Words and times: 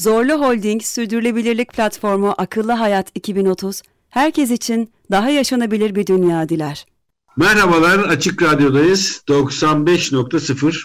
Zorlu 0.00 0.32
Holding 0.32 0.82
Sürdürülebilirlik 0.82 1.72
Platformu 1.72 2.34
Akıllı 2.38 2.72
Hayat 2.72 3.10
2030, 3.14 3.82
herkes 4.08 4.50
için 4.50 4.90
daha 5.10 5.30
yaşanabilir 5.30 5.94
bir 5.94 6.06
dünya 6.06 6.48
diler. 6.48 6.86
Merhabalar, 7.36 7.98
Açık 7.98 8.42
Radyo'dayız. 8.42 9.22
95.0 9.28 10.84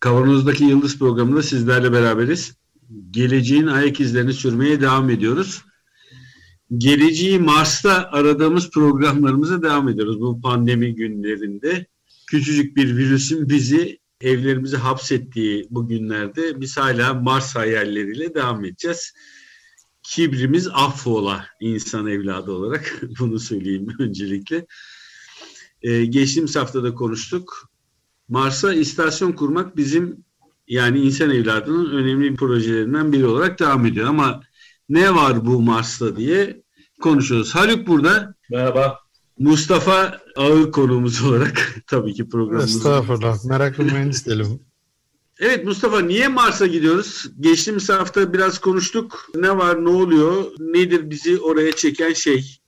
Kavanoz'daki 0.00 0.64
Yıldız 0.64 0.98
programında 0.98 1.42
sizlerle 1.42 1.92
beraberiz. 1.92 2.56
Geleceğin 3.10 3.66
ayak 3.66 4.00
izlerini 4.00 4.32
sürmeye 4.32 4.80
devam 4.80 5.10
ediyoruz. 5.10 5.62
Geleceği 6.78 7.38
Mars'ta 7.38 8.08
aradığımız 8.12 8.70
programlarımıza 8.70 9.62
devam 9.62 9.88
ediyoruz 9.88 10.20
bu 10.20 10.40
pandemi 10.40 10.94
günlerinde. 10.94 11.86
Küçücük 12.26 12.76
bir 12.76 12.96
virüsün 12.96 13.48
bizi 13.48 14.01
evlerimize 14.22 14.76
hapsettiği 14.76 15.66
bu 15.70 15.88
günlerde 15.88 16.60
biz 16.60 16.76
hala 16.76 17.14
Mars 17.14 17.56
hayalleriyle 17.56 18.34
devam 18.34 18.64
edeceğiz. 18.64 19.12
Kibrimiz 20.02 20.68
affola 20.72 21.46
insan 21.60 22.06
evladı 22.06 22.52
olarak 22.52 23.00
bunu 23.18 23.38
söyleyeyim 23.38 23.88
öncelikle. 23.98 24.66
Ee, 25.82 26.04
geçtiğimiz 26.04 26.56
haftada 26.56 26.94
konuştuk. 26.94 27.68
Mars'a 28.28 28.74
istasyon 28.74 29.32
kurmak 29.32 29.76
bizim 29.76 30.24
yani 30.68 31.00
insan 31.00 31.30
evladının 31.30 31.90
önemli 31.90 32.34
projelerinden 32.34 33.12
biri 33.12 33.26
olarak 33.26 33.58
devam 33.58 33.86
ediyor. 33.86 34.06
Ama 34.06 34.40
ne 34.88 35.14
var 35.14 35.46
bu 35.46 35.62
Mars'ta 35.62 36.16
diye 36.16 36.62
konuşuyoruz. 37.00 37.54
Haluk 37.54 37.86
burada. 37.86 38.34
Merhaba. 38.50 39.01
Mustafa 39.38 40.20
ağır 40.36 40.72
konuğumuz 40.72 41.24
olarak 41.24 41.76
tabii 41.86 42.14
ki 42.14 42.28
programımız. 42.28 42.76
Estağfurullah. 42.76 43.44
Meraklı 43.44 43.84
mühendis 43.84 44.26
diyelim. 44.26 44.60
Evet 45.38 45.64
Mustafa 45.64 46.00
niye 46.00 46.28
Mars'a 46.28 46.66
gidiyoruz? 46.66 47.26
Geçtiğimiz 47.40 47.88
hafta 47.88 48.32
biraz 48.32 48.58
konuştuk. 48.58 49.26
Ne 49.34 49.56
var, 49.56 49.84
ne 49.84 49.88
oluyor? 49.88 50.44
Nedir 50.58 51.10
bizi 51.10 51.40
oraya 51.40 51.72
çeken 51.72 52.12
şey? 52.12 52.58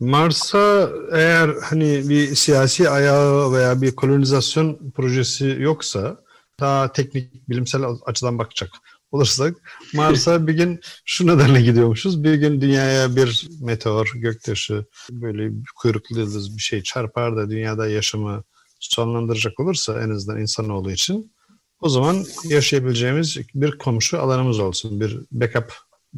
Mars'a 0.00 0.90
eğer 1.12 1.50
hani 1.62 2.08
bir 2.08 2.34
siyasi 2.34 2.90
ayağı 2.90 3.52
veya 3.52 3.82
bir 3.82 3.96
kolonizasyon 3.96 4.92
projesi 4.96 5.56
yoksa 5.60 6.24
daha 6.60 6.92
teknik 6.92 7.48
bilimsel 7.48 7.82
açıdan 8.06 8.38
bakacak 8.38 8.70
olursak 9.12 9.56
Mars'a 9.94 10.46
bir 10.46 10.54
gün 10.54 10.80
şu 11.04 11.26
nedenle 11.26 11.62
gidiyormuşuz. 11.62 12.24
Bir 12.24 12.34
gün 12.34 12.60
dünyaya 12.60 13.16
bir 13.16 13.48
meteor, 13.60 14.12
göktaşı, 14.14 14.84
böyle 15.10 15.50
kuyruklu 15.76 16.20
yıldız 16.20 16.56
bir 16.56 16.62
şey 16.62 16.82
çarpar 16.82 17.36
da 17.36 17.50
dünyada 17.50 17.88
yaşamı 17.88 18.44
sonlandıracak 18.80 19.60
olursa 19.60 20.02
en 20.02 20.10
azından 20.10 20.40
insanoğlu 20.40 20.90
için 20.90 21.32
o 21.80 21.88
zaman 21.88 22.24
yaşayabileceğimiz 22.44 23.38
bir 23.54 23.78
komşu 23.78 24.20
alanımız 24.20 24.58
olsun, 24.58 25.00
bir 25.00 25.20
backup 25.32 25.72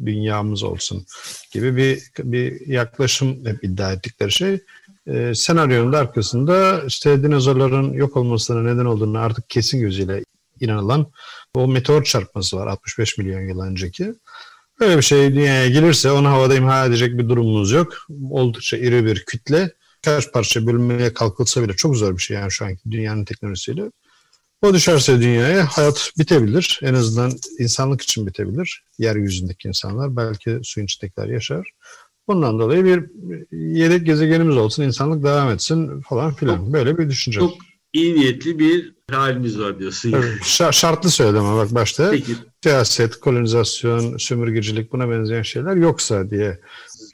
dünyamız 0.05 0.63
olsun 0.63 1.05
gibi 1.51 1.77
bir 1.77 2.03
bir 2.19 2.67
yaklaşım 2.67 3.45
hep 3.45 3.63
iddia 3.63 3.93
ettikleri 3.93 4.31
şey. 4.31 4.59
E, 5.07 5.35
senaryonun 5.35 5.93
da 5.93 5.97
arkasında 5.97 6.83
işte 6.87 7.23
dinozorların 7.23 7.93
yok 7.93 8.17
olmasına 8.17 8.61
neden 8.61 8.85
olduğunu 8.85 9.19
artık 9.19 9.49
kesin 9.49 9.79
gözüyle 9.79 10.23
inanılan 10.59 11.11
o 11.53 11.67
meteor 11.67 12.03
çarpması 12.03 12.57
var 12.57 12.67
65 12.67 13.17
milyon 13.17 13.41
yıl 13.41 13.59
önceki. 13.59 14.13
Böyle 14.79 14.97
bir 14.97 15.01
şey 15.01 15.35
dünyaya 15.35 15.69
gelirse 15.69 16.11
onu 16.11 16.27
havada 16.27 16.55
imha 16.55 16.85
edecek 16.85 17.17
bir 17.17 17.29
durumumuz 17.29 17.71
yok. 17.71 17.93
Oldukça 18.29 18.77
iri 18.77 19.05
bir 19.05 19.25
kütle. 19.25 19.73
Kaç 20.01 20.31
parça 20.31 20.67
bölünmeye 20.67 21.13
kalkılsa 21.13 21.63
bile 21.63 21.73
çok 21.73 21.95
zor 21.95 22.17
bir 22.17 22.21
şey 22.21 22.37
yani 22.37 22.51
şu 22.51 22.65
anki 22.65 22.91
dünyanın 22.91 23.25
teknolojisiyle. 23.25 23.91
O 24.61 24.73
düşerse 24.73 25.21
dünyaya 25.21 25.65
hayat 25.65 26.11
bitebilir. 26.17 26.79
En 26.83 26.93
azından 26.93 27.31
insanlık 27.59 28.01
için 28.01 28.27
bitebilir. 28.27 28.83
Yeryüzündeki 28.97 29.67
insanlar 29.67 30.15
belki 30.15 30.59
suyun 30.63 30.85
içindekiler 30.85 31.27
yaşar. 31.27 31.71
Bundan 32.27 32.59
dolayı 32.59 32.85
bir 32.85 33.03
yedek 33.57 34.05
gezegenimiz 34.05 34.57
olsun, 34.57 34.83
insanlık 34.83 35.23
devam 35.23 35.49
etsin 35.49 36.01
falan 36.01 36.33
filan. 36.33 36.73
Böyle 36.73 36.97
bir 36.97 37.09
düşünce. 37.09 37.39
Çok 37.39 37.53
iyi 37.93 38.15
niyetli 38.15 38.59
bir 38.59 38.93
halimiz 39.11 39.59
var 39.59 39.79
diyorsun. 39.79 40.09
Yani. 40.09 40.25
Evet, 40.25 40.73
şartlı 40.73 41.09
söyledim 41.09 41.45
ama 41.45 41.57
bak 41.57 41.75
başta. 41.75 42.11
Peki. 42.11 42.35
Siyaset, 42.63 43.19
kolonizasyon, 43.19 44.17
sömürgecilik 44.17 44.91
buna 44.91 45.09
benzeyen 45.09 45.41
şeyler 45.41 45.75
yoksa 45.75 46.29
diye. 46.29 46.59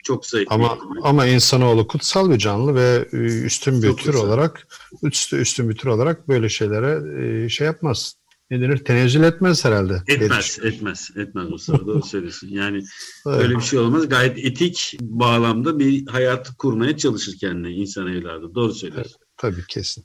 Çok 0.04 0.26
zayıf. 0.26 0.52
Ama 0.52 0.78
ama 1.02 1.26
insanoğlu 1.26 1.86
kutsal 1.86 2.30
bir 2.30 2.38
canlı 2.38 2.74
ve 2.74 3.08
üstün 3.12 3.82
bir 3.82 3.88
Çok 3.88 3.98
tür 3.98 4.12
güzel. 4.12 4.26
olarak 4.26 4.66
üstü 5.02 5.36
üstün 5.36 5.68
bir 5.68 5.76
tür 5.76 5.88
olarak 5.88 6.28
böyle 6.28 6.48
şeylere 6.48 7.48
şey 7.48 7.66
yapmaz. 7.66 8.14
Ne 8.50 8.60
denir? 8.60 8.76
Tenezzül 8.84 9.22
etmez 9.22 9.64
herhalde. 9.64 10.02
Etmez, 10.08 10.58
etmez, 10.62 11.10
etmez 11.16 11.52
o 11.52 11.58
sırada 11.58 11.86
doğru 11.86 12.02
söylüyorsun. 12.06 12.48
Yani 12.48 12.82
öyle 13.26 13.54
bir 13.56 13.60
şey 13.62 13.78
olmaz. 13.78 14.08
Gayet 14.08 14.38
etik 14.38 14.98
bağlamda 15.00 15.78
bir 15.78 16.06
hayat 16.06 16.56
kurmaya 16.58 16.96
çalışır 16.96 17.34
kendine 17.40 17.70
insan 17.70 18.06
evladı. 18.06 18.54
Doğru 18.54 18.74
söylüyorsun. 18.74 19.12
Evet, 19.18 19.28
tabii 19.36 19.66
kesin. 19.68 20.04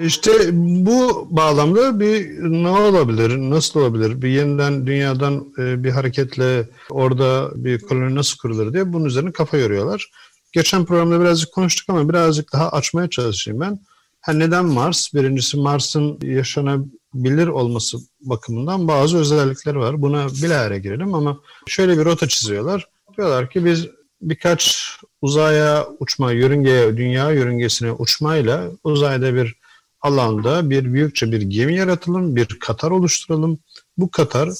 İşte 0.00 0.30
bu 0.52 1.28
bağlamda 1.30 2.00
bir 2.00 2.42
ne 2.42 2.68
olabilir, 2.68 3.36
nasıl 3.36 3.80
olabilir, 3.80 4.22
bir 4.22 4.28
yeniden 4.28 4.86
dünyadan 4.86 5.52
e, 5.58 5.84
bir 5.84 5.90
hareketle 5.90 6.68
orada 6.90 7.50
bir 7.54 7.80
koloni 7.80 8.14
nasıl 8.14 8.38
kurulur 8.38 8.72
diye 8.72 8.92
bunun 8.92 9.04
üzerine 9.04 9.32
kafa 9.32 9.56
yoruyorlar. 9.56 10.10
Geçen 10.52 10.84
programda 10.84 11.20
birazcık 11.20 11.52
konuştuk 11.52 11.88
ama 11.88 12.08
birazcık 12.08 12.52
daha 12.52 12.70
açmaya 12.70 13.10
çalışayım 13.10 13.60
ben. 13.60 13.80
Ha 14.20 14.32
neden 14.32 14.64
Mars? 14.64 15.14
Birincisi 15.14 15.56
Mars'ın 15.56 16.18
yaşanabilir 16.22 17.46
olması 17.46 17.98
bakımından 18.20 18.88
bazı 18.88 19.18
özellikleri 19.18 19.78
var. 19.78 20.02
Buna 20.02 20.28
bilahare 20.28 20.78
girelim 20.78 21.14
ama 21.14 21.40
şöyle 21.66 21.98
bir 21.98 22.04
rota 22.04 22.28
çiziyorlar. 22.28 22.88
Diyorlar 23.16 23.50
ki 23.50 23.64
biz 23.64 23.86
birkaç 24.22 24.90
uzaya 25.22 25.86
uçma, 26.00 26.32
yörüngeye, 26.32 26.96
dünya 26.96 27.30
yörüngesine 27.30 27.92
uçmayla 27.92 28.70
uzayda 28.84 29.34
bir 29.34 29.59
alanda 30.00 30.70
bir 30.70 30.92
büyükçe 30.92 31.32
bir 31.32 31.40
gemi 31.42 31.76
yaratalım, 31.76 32.36
bir 32.36 32.46
Katar 32.46 32.90
oluşturalım. 32.90 33.58
Bu 33.98 34.10
Katar 34.10 34.50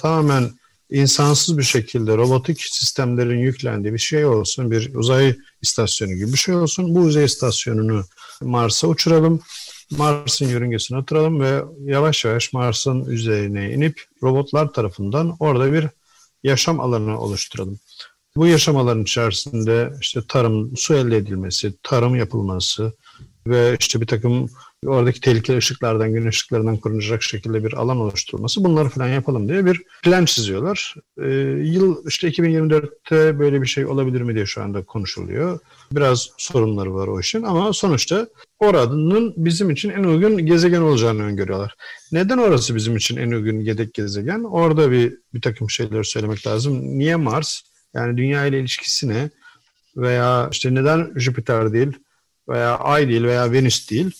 tamamen 0.00 0.50
insansız 0.90 1.58
bir 1.58 1.62
şekilde 1.62 2.16
robotik 2.16 2.62
sistemlerin 2.62 3.38
yüklendiği 3.38 3.94
bir 3.94 3.98
şey 3.98 4.24
olsun, 4.24 4.70
bir 4.70 4.94
uzay 4.94 5.36
istasyonu 5.62 6.12
gibi 6.12 6.32
bir 6.32 6.38
şey 6.38 6.54
olsun. 6.54 6.94
Bu 6.94 7.00
uzay 7.00 7.24
istasyonunu 7.24 8.04
Mars'a 8.42 8.86
uçuralım. 8.88 9.40
Mars'ın 9.90 10.48
yörüngesine 10.48 10.98
oturalım 10.98 11.40
ve 11.40 11.62
yavaş 11.84 12.24
yavaş 12.24 12.52
Mars'ın 12.52 13.04
üzerine 13.04 13.72
inip 13.72 14.04
robotlar 14.22 14.72
tarafından 14.72 15.36
orada 15.40 15.72
bir 15.72 15.86
yaşam 16.42 16.80
alanı 16.80 17.20
oluşturalım. 17.20 17.78
Bu 18.36 18.46
yaşam 18.46 18.76
alanı 18.76 19.02
içerisinde 19.02 19.92
işte 20.00 20.20
tarım, 20.28 20.76
su 20.76 20.94
elde 20.94 21.16
edilmesi, 21.16 21.74
tarım 21.82 22.16
yapılması 22.16 22.92
ve 23.46 23.76
işte 23.80 24.00
bir 24.00 24.06
takım 24.06 24.50
oradaki 24.86 25.20
tehlikeli 25.20 25.56
ışıklardan, 25.56 26.12
gün 26.12 26.26
ışıklarından 26.26 26.76
korunacak 26.76 27.22
şekilde 27.22 27.64
bir 27.64 27.72
alan 27.72 27.96
oluşturulması 27.96 28.64
bunları 28.64 28.88
falan 28.88 29.08
yapalım 29.08 29.48
diye 29.48 29.64
bir 29.64 29.82
plan 30.02 30.24
çiziyorlar. 30.24 30.94
Ee, 31.22 31.28
yıl 31.64 32.06
işte 32.06 32.28
2024'te 32.28 33.38
böyle 33.38 33.62
bir 33.62 33.66
şey 33.66 33.86
olabilir 33.86 34.20
mi 34.20 34.34
diye 34.34 34.46
şu 34.46 34.62
anda 34.62 34.84
konuşuluyor. 34.84 35.58
Biraz 35.92 36.28
sorunları 36.38 36.94
var 36.94 37.08
o 37.08 37.20
işin 37.20 37.42
ama 37.42 37.72
sonuçta 37.72 38.28
oranın 38.58 39.34
bizim 39.36 39.70
için 39.70 39.90
en 39.90 40.04
uygun 40.04 40.46
gezegen 40.46 40.80
olacağını 40.80 41.22
öngörüyorlar. 41.22 41.74
Neden 42.12 42.38
orası 42.38 42.74
bizim 42.74 42.96
için 42.96 43.16
en 43.16 43.30
uygun 43.30 43.60
yedek 43.60 43.94
gezegen? 43.94 44.44
Orada 44.44 44.90
bir, 44.90 45.14
bir 45.34 45.40
takım 45.40 45.70
şeyler 45.70 46.02
söylemek 46.02 46.46
lazım. 46.46 46.98
Niye 46.98 47.16
Mars? 47.16 47.60
Yani 47.94 48.16
Dünya 48.16 48.46
ile 48.46 48.60
ilişkisi 48.60 49.08
ne? 49.08 49.30
Veya 49.96 50.48
işte 50.52 50.74
neden 50.74 51.12
Jüpiter 51.16 51.72
değil 51.72 51.92
veya 52.50 52.76
Ay 52.76 53.08
değil 53.08 53.22
veya 53.22 53.52
Venüs 53.52 53.90
değil? 53.90 54.10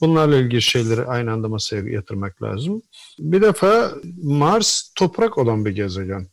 Bunlarla 0.00 0.36
ilgili 0.36 0.62
şeyleri 0.62 1.04
aynı 1.04 1.32
anda 1.32 1.48
masaya 1.48 1.82
yatırmak 1.82 2.42
lazım. 2.42 2.82
Bir 3.18 3.42
defa 3.42 3.94
Mars 4.22 4.92
toprak 4.94 5.38
olan 5.38 5.64
bir 5.64 5.70
gezegen. 5.70 6.28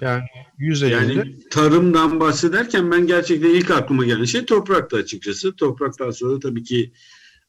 Yani 0.00 0.22
yüzeyinde. 0.58 0.96
Yani 0.96 1.48
tarımdan 1.50 2.20
bahsederken 2.20 2.90
ben 2.90 3.06
gerçekten 3.06 3.50
ilk 3.50 3.70
aklıma 3.70 4.04
gelen 4.04 4.24
şey 4.24 4.44
toprakta 4.44 4.96
açıkçası. 4.96 5.56
Topraktan 5.56 6.10
sonra 6.10 6.40
tabii 6.40 6.62
ki 6.62 6.92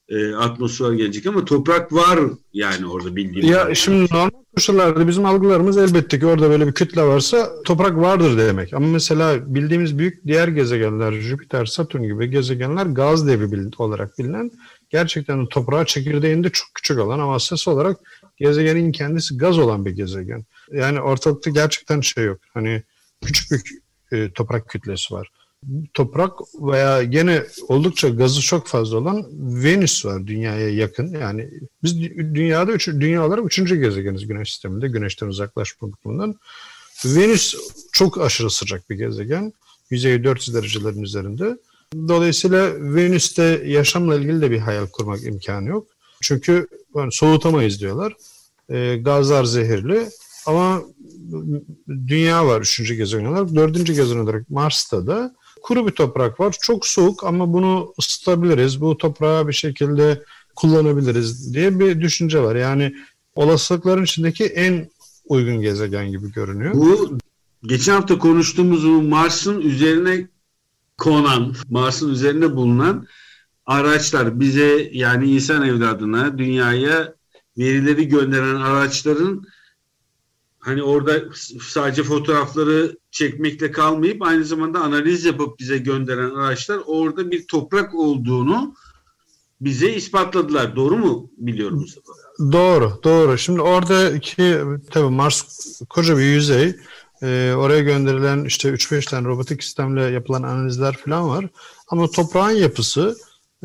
e, 0.09 0.33
atmosfer 0.33 0.91
gelecek 0.91 1.25
ama 1.25 1.45
toprak 1.45 1.93
var 1.93 2.19
yani 2.53 2.87
orada 2.87 3.15
bildiğim. 3.15 3.47
Ya 3.47 3.75
şimdi 3.75 4.13
normal 4.13 4.29
koşullarda 4.55 5.07
bizim 5.07 5.25
algılarımız 5.25 5.77
elbette 5.77 6.19
ki 6.19 6.25
orada 6.25 6.49
böyle 6.49 6.67
bir 6.67 6.73
kütle 6.73 7.03
varsa 7.03 7.49
toprak 7.63 7.97
vardır 7.97 8.37
demek. 8.37 8.73
Ama 8.73 8.87
mesela 8.87 9.55
bildiğimiz 9.55 9.97
büyük 9.97 10.25
diğer 10.27 10.47
gezegenler 10.47 11.11
Jüpiter, 11.11 11.65
Satürn 11.65 12.03
gibi 12.03 12.29
gezegenler 12.29 12.85
gaz 12.85 13.27
devi 13.27 13.69
olarak 13.77 14.19
bilinen 14.19 14.51
gerçekten 14.89 15.45
toprağa 15.45 15.85
çekirdeğinde 15.85 16.49
çok 16.49 16.67
küçük 16.75 16.99
olan 16.99 17.19
ama 17.19 17.35
asas 17.35 17.67
olarak 17.67 17.97
gezegenin 18.37 18.91
kendisi 18.91 19.37
gaz 19.37 19.57
olan 19.59 19.85
bir 19.85 19.91
gezegen. 19.91 20.45
Yani 20.71 21.01
ortalıkta 21.01 21.49
gerçekten 21.49 22.01
şey 22.01 22.25
yok. 22.25 22.39
Hani 22.53 22.83
küçük 23.25 23.51
bir 23.51 24.17
e, 24.17 24.31
toprak 24.31 24.69
kütlesi 24.69 25.13
var 25.13 25.29
toprak 25.93 26.31
veya 26.61 27.03
gene 27.03 27.43
oldukça 27.67 28.09
gazı 28.09 28.41
çok 28.41 28.67
fazla 28.67 28.97
olan 28.97 29.25
Venüs 29.63 30.05
var 30.05 30.27
dünyaya 30.27 30.69
yakın. 30.69 31.07
Yani 31.07 31.49
biz 31.83 32.01
dünyada 32.11 32.71
üç, 32.71 32.87
dünya 32.87 33.25
olarak 33.25 33.45
üçüncü 33.45 33.75
gezegeniz 33.75 34.27
güneş 34.27 34.53
sisteminde 34.53 34.87
güneşten 34.87 35.27
uzaklaşma 35.27 35.91
bakımından. 35.91 36.35
Venüs 37.05 37.55
çok 37.91 38.21
aşırı 38.21 38.49
sıcak 38.49 38.89
bir 38.89 38.95
gezegen. 38.95 39.53
Yüzeyi 39.89 40.23
400 40.23 40.55
derecelerin 40.55 41.03
üzerinde. 41.03 41.57
Dolayısıyla 42.07 42.73
Venüs'te 42.95 43.63
yaşamla 43.65 44.15
ilgili 44.15 44.41
de 44.41 44.51
bir 44.51 44.59
hayal 44.59 44.87
kurmak 44.87 45.23
imkanı 45.23 45.69
yok. 45.69 45.87
Çünkü 46.21 46.67
yani 46.95 47.11
soğutamayız 47.11 47.79
diyorlar. 47.79 48.13
E, 48.69 48.97
gazlar 48.97 49.43
zehirli. 49.43 50.09
Ama 50.45 50.83
dünya 51.87 52.47
var 52.47 52.61
üçüncü 52.61 52.95
gezegen 52.95 53.25
olarak. 53.25 53.55
Dördüncü 53.55 53.93
gezegen 53.93 54.19
olarak 54.19 54.49
Mars'ta 54.49 55.07
da 55.07 55.35
kuru 55.65 55.87
bir 55.87 55.91
toprak 55.91 56.39
var. 56.39 56.55
Çok 56.61 56.87
soğuk 56.87 57.23
ama 57.23 57.53
bunu 57.53 57.93
ısıtabiliriz. 57.99 58.81
Bu 58.81 58.97
toprağı 58.97 59.47
bir 59.47 59.53
şekilde 59.53 60.23
kullanabiliriz 60.55 61.53
diye 61.53 61.79
bir 61.79 62.01
düşünce 62.01 62.41
var. 62.41 62.55
Yani 62.55 62.95
olasılıkların 63.35 64.03
içindeki 64.03 64.45
en 64.45 64.89
uygun 65.25 65.61
gezegen 65.61 66.11
gibi 66.11 66.31
görünüyor. 66.31 66.73
Bu 66.73 67.17
geçen 67.63 67.93
hafta 67.93 68.17
konuştuğumuz 68.17 68.83
Mars'ın 68.83 69.61
üzerine 69.61 70.27
konan, 70.97 71.55
Mars'ın 71.69 72.09
üzerine 72.09 72.55
bulunan 72.55 73.07
araçlar 73.65 74.39
bize 74.39 74.89
yani 74.93 75.31
insan 75.31 75.67
evladına, 75.67 76.37
dünyaya 76.37 77.13
verileri 77.57 78.07
gönderen 78.07 78.55
araçların 78.55 79.45
hani 80.65 80.83
orada 80.83 81.23
sadece 81.61 82.03
fotoğrafları 82.03 82.97
çekmekle 83.11 83.71
kalmayıp 83.71 84.21
aynı 84.21 84.45
zamanda 84.45 84.79
analiz 84.79 85.25
yapıp 85.25 85.59
bize 85.59 85.77
gönderen 85.77 86.29
araçlar 86.29 86.79
orada 86.85 87.31
bir 87.31 87.47
toprak 87.47 87.95
olduğunu 87.95 88.75
bize 89.61 89.93
ispatladılar. 89.93 90.75
Doğru 90.75 90.97
mu 90.97 91.31
biliyorum 91.37 91.79
Mustafa? 91.79 92.11
Doğru, 92.51 92.99
doğru. 93.03 93.37
Şimdi 93.37 93.61
oradaki 93.61 94.57
tabii 94.91 95.09
Mars 95.09 95.81
koca 95.89 96.17
bir 96.17 96.23
yüzey. 96.23 96.75
Ee, 97.23 97.53
oraya 97.57 97.81
gönderilen 97.81 98.45
işte 98.45 98.69
3-5 98.69 99.09
tane 99.09 99.27
robotik 99.27 99.63
sistemle 99.63 100.01
yapılan 100.01 100.43
analizler 100.43 100.97
falan 100.97 101.29
var. 101.29 101.47
Ama 101.87 102.11
toprağın 102.11 102.51
yapısı 102.51 103.15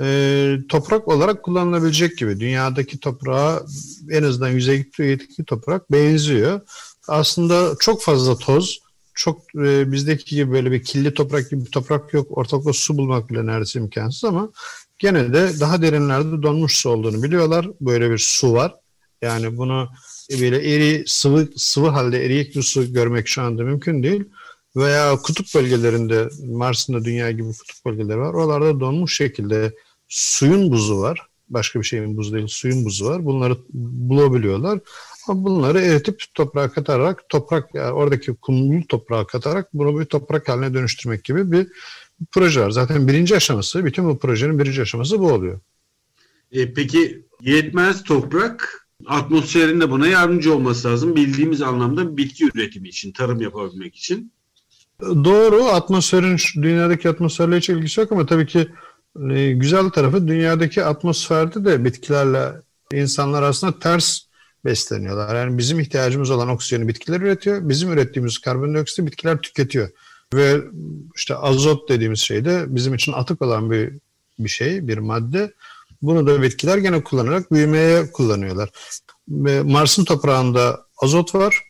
e, 0.01 0.57
toprak 0.69 1.09
olarak 1.09 1.43
kullanılabilecek 1.43 2.19
gibi. 2.19 2.41
Dünyadaki 2.41 3.01
toprağa 3.01 3.63
en 4.11 4.23
azından 4.23 4.49
yüzeydeki 4.49 5.45
toprak 5.45 5.93
benziyor 5.93 6.61
aslında 7.09 7.75
çok 7.81 8.03
fazla 8.03 8.39
toz, 8.39 8.81
çok 9.15 9.55
e, 9.55 9.93
bizdeki 9.93 10.37
gibi 10.37 10.53
böyle 10.53 10.71
bir 10.71 10.85
kirli 10.85 11.15
toprak 11.15 11.51
gibi 11.51 11.65
bir 11.65 11.71
toprak 11.71 12.15
yok. 12.15 12.39
Ortalıkta 12.39 12.73
su 12.73 12.99
bulmak 12.99 13.31
bile 13.31 13.47
neredeyse 13.47 13.79
imkansız 13.79 14.25
ama 14.25 14.51
gene 14.99 15.33
de 15.33 15.61
daha 15.61 15.83
derinlerde 15.83 16.43
donmuş 16.43 16.77
su 16.77 16.91
olduğunu 16.91 17.23
biliyorlar. 17.23 17.69
Böyle 17.81 18.11
bir 18.11 18.19
su 18.19 18.53
var. 18.53 18.75
Yani 19.23 19.57
bunu 19.57 19.89
böyle 20.41 20.75
eri, 20.75 21.05
sıvı 21.07 21.49
sıvı 21.57 21.89
halde 21.89 22.25
eriyik 22.25 22.57
bir 22.57 22.63
su 22.63 22.93
görmek 22.93 23.29
şu 23.29 23.43
anda 23.43 23.63
mümkün 23.63 24.03
değil. 24.03 24.25
Veya 24.77 25.17
kutup 25.17 25.47
bölgelerinde, 25.55 26.29
Mars'ın 26.47 26.95
da 26.95 27.05
dünya 27.05 27.31
gibi 27.31 27.49
kutup 27.49 27.87
bölgeleri 27.87 28.19
var. 28.19 28.35
Oralarda 28.35 28.81
donmuş 28.81 29.17
şekilde 29.17 29.75
suyun 30.09 30.73
buzu 30.73 30.99
var. 30.99 31.27
Başka 31.49 31.81
bir 31.81 31.85
şeyin 31.85 32.17
buzu 32.17 32.35
değil, 32.35 32.47
suyun 32.47 32.85
buzu 32.85 33.07
var. 33.07 33.25
Bunları 33.25 33.57
bulabiliyorlar. 33.73 34.79
Bunları 35.35 35.81
eritip 35.81 36.23
toprağa 36.35 36.69
katarak, 36.73 37.29
toprak 37.29 37.75
yani 37.75 37.93
oradaki 37.93 38.35
kumlu 38.35 38.87
toprağa 38.87 39.27
katarak 39.27 39.75
bunu 39.75 40.01
bir 40.01 40.05
toprak 40.05 40.49
haline 40.49 40.75
dönüştürmek 40.75 41.25
gibi 41.25 41.53
bir 41.53 41.67
proje 42.33 42.61
var. 42.61 42.71
Zaten 42.71 43.09
birinci 43.09 43.37
aşaması, 43.37 43.85
bütün 43.85 44.09
bu 44.09 44.19
projenin 44.19 44.59
birinci 44.59 44.83
aşaması 44.83 45.19
bu 45.21 45.33
oluyor. 45.33 45.61
E, 46.53 46.73
peki 46.73 47.23
yetmez 47.41 48.03
toprak 48.03 48.87
atmosferin 49.07 49.81
de 49.81 49.91
buna 49.91 50.07
yardımcı 50.07 50.55
olması 50.55 50.89
lazım. 50.89 51.17
Bildiğimiz 51.17 51.63
anlamda 51.63 52.17
bitki 52.17 52.45
üretimi 52.55 52.89
için, 52.89 53.13
tarım 53.13 53.41
yapabilmek 53.41 53.97
için. 53.97 54.33
Doğru. 55.01 55.65
Atmosferin 55.65 56.63
dünyadaki 56.63 57.09
atmosferle 57.09 57.57
hiç 57.57 57.69
ilgisi 57.69 58.01
yok 58.01 58.13
ama 58.13 58.27
tabii 58.27 58.47
ki 58.47 58.69
e, 59.31 59.53
güzel 59.53 59.89
tarafı 59.89 60.29
dünyadaki 60.29 60.85
atmosferde 60.85 61.65
de 61.65 61.85
bitkilerle 61.85 62.53
insanlar 62.93 63.43
aslında 63.43 63.79
ters 63.79 64.30
besleniyorlar. 64.65 65.37
Yani 65.37 65.59
bizim 65.59 65.81
ihtiyacımız 65.81 66.31
olan 66.31 66.49
oksijeni 66.49 66.89
bitkiler 66.89 67.21
üretiyor. 67.21 67.69
Bizim 67.69 67.93
ürettiğimiz 67.93 68.39
karbondioksiti 68.39 69.07
bitkiler 69.07 69.39
tüketiyor. 69.39 69.91
Ve 70.35 70.61
işte 71.17 71.35
azot 71.35 71.89
dediğimiz 71.89 72.21
şey 72.21 72.45
de 72.45 72.65
bizim 72.69 72.95
için 72.95 73.13
atık 73.13 73.43
olan 73.43 73.71
bir 73.71 73.93
bir 74.39 74.49
şey, 74.49 74.89
bir 74.89 74.99
madde. 74.99 75.53
Bunu 76.03 76.27
da 76.27 76.43
bitkiler 76.43 76.79
gene 76.79 77.05
kullanarak 77.05 77.53
büyümeye 77.53 78.13
kullanıyorlar. 78.13 78.71
Ve 79.29 79.63
Mars'ın 79.63 80.05
toprağında 80.05 80.87
azot 81.03 81.35
var. 81.35 81.63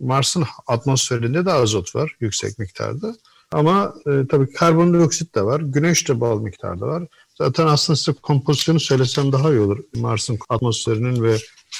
Mars'ın 0.00 0.44
atmosferinde 0.66 1.46
de 1.46 1.52
azot 1.52 1.94
var 1.94 2.16
yüksek 2.20 2.58
miktarda. 2.58 3.16
Ama 3.52 3.94
e, 4.06 4.26
tabii 4.30 4.52
karbondioksit 4.52 5.34
de 5.34 5.42
var. 5.42 5.60
Güneş 5.60 6.08
de 6.08 6.20
bol 6.20 6.40
miktarda 6.40 6.86
var. 6.86 7.06
Zaten 7.38 7.66
aslında 7.66 7.96
size 7.96 8.12
kompozisyonu 8.12 8.80
söylesem 8.80 9.32
daha 9.32 9.50
iyi 9.50 9.60
olur. 9.60 9.78
Mars'ın 9.94 10.38
atmosferinin 10.48 11.22
ve 11.22 11.36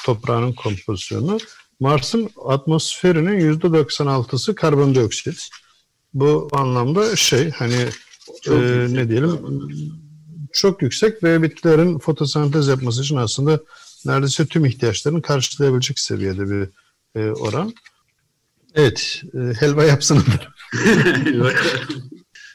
toprağının 0.06 0.52
kompozisyonu. 0.52 1.38
Mars'ın 1.80 2.30
atmosferinin 2.44 3.60
%96'sı 3.60 4.54
karbondioksit. 4.54 5.48
Bu 6.14 6.48
anlamda 6.52 7.16
şey 7.16 7.50
hani 7.50 7.86
e, 8.46 8.52
ne 8.88 9.08
diyelim 9.08 9.38
çok 10.52 10.82
yüksek 10.82 11.22
ve 11.24 11.42
bitkilerin 11.42 11.98
fotosentez 11.98 12.68
yapması 12.68 13.02
için 13.02 13.16
aslında 13.16 13.60
neredeyse 14.06 14.46
tüm 14.46 14.64
ihtiyaçlarını 14.64 15.22
karşılayabilecek 15.22 15.98
seviyede 15.98 16.50
bir 16.50 16.68
e, 17.20 17.30
oran. 17.30 17.74
Evet, 18.74 19.22
e, 19.34 19.38
helva 19.60 19.84
yapsın. 19.84 20.24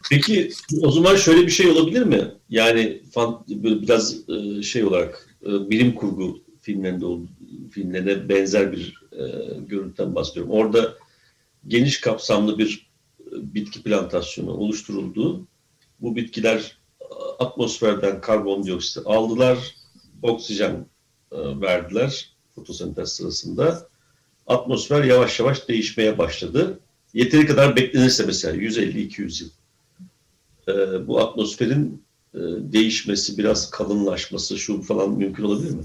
Peki 0.10 0.52
o 0.82 0.92
zaman 0.92 1.16
şöyle 1.16 1.42
bir 1.42 1.52
şey 1.52 1.68
olabilir 1.68 2.04
mi? 2.04 2.32
Yani 2.50 3.02
fan, 3.14 3.46
biraz 3.48 4.30
e, 4.30 4.64
şey 4.64 4.84
olarak 4.84 5.28
e, 5.46 5.70
bilim 5.70 5.96
kurgu 5.96 6.44
filmlerinde 6.62 7.06
filmlerine 7.72 8.30
benzer 8.30 8.72
bir 8.72 9.02
e, 9.12 9.20
görüntüden 9.68 10.16
bahsediyorum. 10.16 10.52
Orada 10.52 10.94
geniş 11.68 12.02
kapsamlı 12.02 12.58
bir 12.58 12.90
e, 13.20 13.26
bitki 13.32 13.84
plantasyonu 13.84 14.52
oluşturuldu. 14.52 15.48
Bu 16.00 16.16
bitkiler 16.16 16.78
e, 17.02 17.06
atmosferden 17.40 18.22
karbondioksit 18.22 19.02
aldılar, 19.06 19.76
oksijen 20.22 20.86
e, 21.32 21.38
verdiler 21.62 22.32
fotosentez 22.56 23.12
sırasında. 23.12 23.88
Atmosfer 24.48 25.04
yavaş 25.04 25.40
yavaş 25.40 25.68
değişmeye 25.68 26.18
başladı. 26.18 26.80
Yeteri 27.14 27.46
kadar 27.46 27.76
beklenirse 27.76 28.26
mesela 28.26 28.56
150-200 28.56 29.44
yıl. 29.44 29.50
E, 30.68 31.08
bu 31.08 31.20
atmosferin 31.20 32.04
e, 32.34 32.40
değişmesi, 32.60 33.38
biraz 33.38 33.70
kalınlaşması 33.70 34.58
şu 34.58 34.82
falan 34.82 35.10
mümkün 35.12 35.44
olabilir 35.44 35.72
mi? 35.72 35.84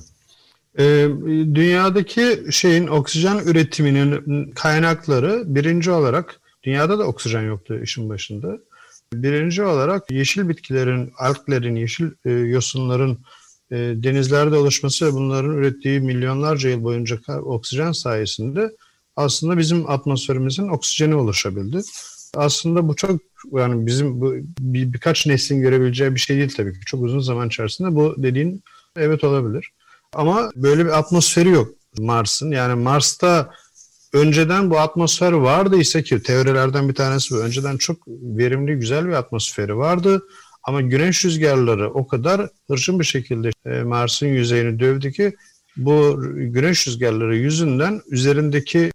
Ee, 0.78 1.08
dünyadaki 1.54 2.44
şeyin 2.50 2.86
oksijen 2.86 3.38
üretiminin 3.38 4.50
kaynakları 4.50 5.42
birinci 5.46 5.90
olarak 5.90 6.40
dünyada 6.62 6.98
da 6.98 7.04
oksijen 7.04 7.42
yoktu 7.42 7.80
işin 7.82 8.08
başında. 8.08 8.58
Birinci 9.12 9.62
olarak 9.62 10.10
yeşil 10.10 10.48
bitkilerin, 10.48 11.12
alglerin, 11.18 11.76
yeşil 11.76 12.10
e, 12.24 12.30
yosunların 12.30 13.18
e, 13.70 13.76
denizlerde 13.76 14.56
oluşması 14.56 15.06
ve 15.06 15.12
bunların 15.12 15.54
ürettiği 15.54 16.00
milyonlarca 16.00 16.70
yıl 16.70 16.82
boyunca 16.82 17.18
oksijen 17.42 17.92
sayesinde 17.92 18.70
aslında 19.16 19.58
bizim 19.58 19.90
atmosferimizin 19.90 20.68
oksijeni 20.68 21.14
oluşabildi. 21.14 21.80
Aslında 22.34 22.88
bu 22.88 22.96
çok 22.96 23.20
yani 23.52 23.86
bizim 23.86 24.20
bu 24.20 24.34
bir, 24.58 24.92
birkaç 24.92 25.26
neslin 25.26 25.60
görebileceği 25.60 26.14
bir 26.14 26.20
şey 26.20 26.36
değil 26.36 26.54
tabii 26.56 26.72
ki. 26.72 26.80
Çok 26.86 27.02
uzun 27.02 27.20
zaman 27.20 27.48
içerisinde 27.48 27.94
bu 27.94 28.14
dediğin 28.18 28.62
evet 28.96 29.24
olabilir. 29.24 29.70
Ama 30.16 30.50
böyle 30.56 30.84
bir 30.84 30.98
atmosferi 30.98 31.48
yok 31.48 31.68
Mars'ın. 31.98 32.50
Yani 32.50 32.82
Mars'ta 32.82 33.50
önceden 34.12 34.70
bu 34.70 34.78
atmosfer 34.78 35.32
vardı 35.32 35.76
ise 35.76 36.02
ki 36.02 36.22
teorilerden 36.22 36.88
bir 36.88 36.94
tanesi 36.94 37.34
bu. 37.34 37.38
Önceden 37.38 37.76
çok 37.76 38.08
verimli, 38.08 38.74
güzel 38.74 39.06
bir 39.06 39.12
atmosferi 39.12 39.76
vardı. 39.76 40.22
Ama 40.62 40.80
güneş 40.80 41.24
rüzgarları 41.24 41.90
o 41.90 42.06
kadar 42.06 42.48
hırçın 42.66 43.00
bir 43.00 43.04
şekilde 43.04 43.50
e, 43.66 43.82
Mars'ın 43.82 44.26
yüzeyini 44.26 44.80
dövdü 44.80 45.12
ki 45.12 45.36
bu 45.76 46.22
güneş 46.34 46.86
rüzgarları 46.86 47.36
yüzünden 47.36 48.02
üzerindeki 48.10 48.90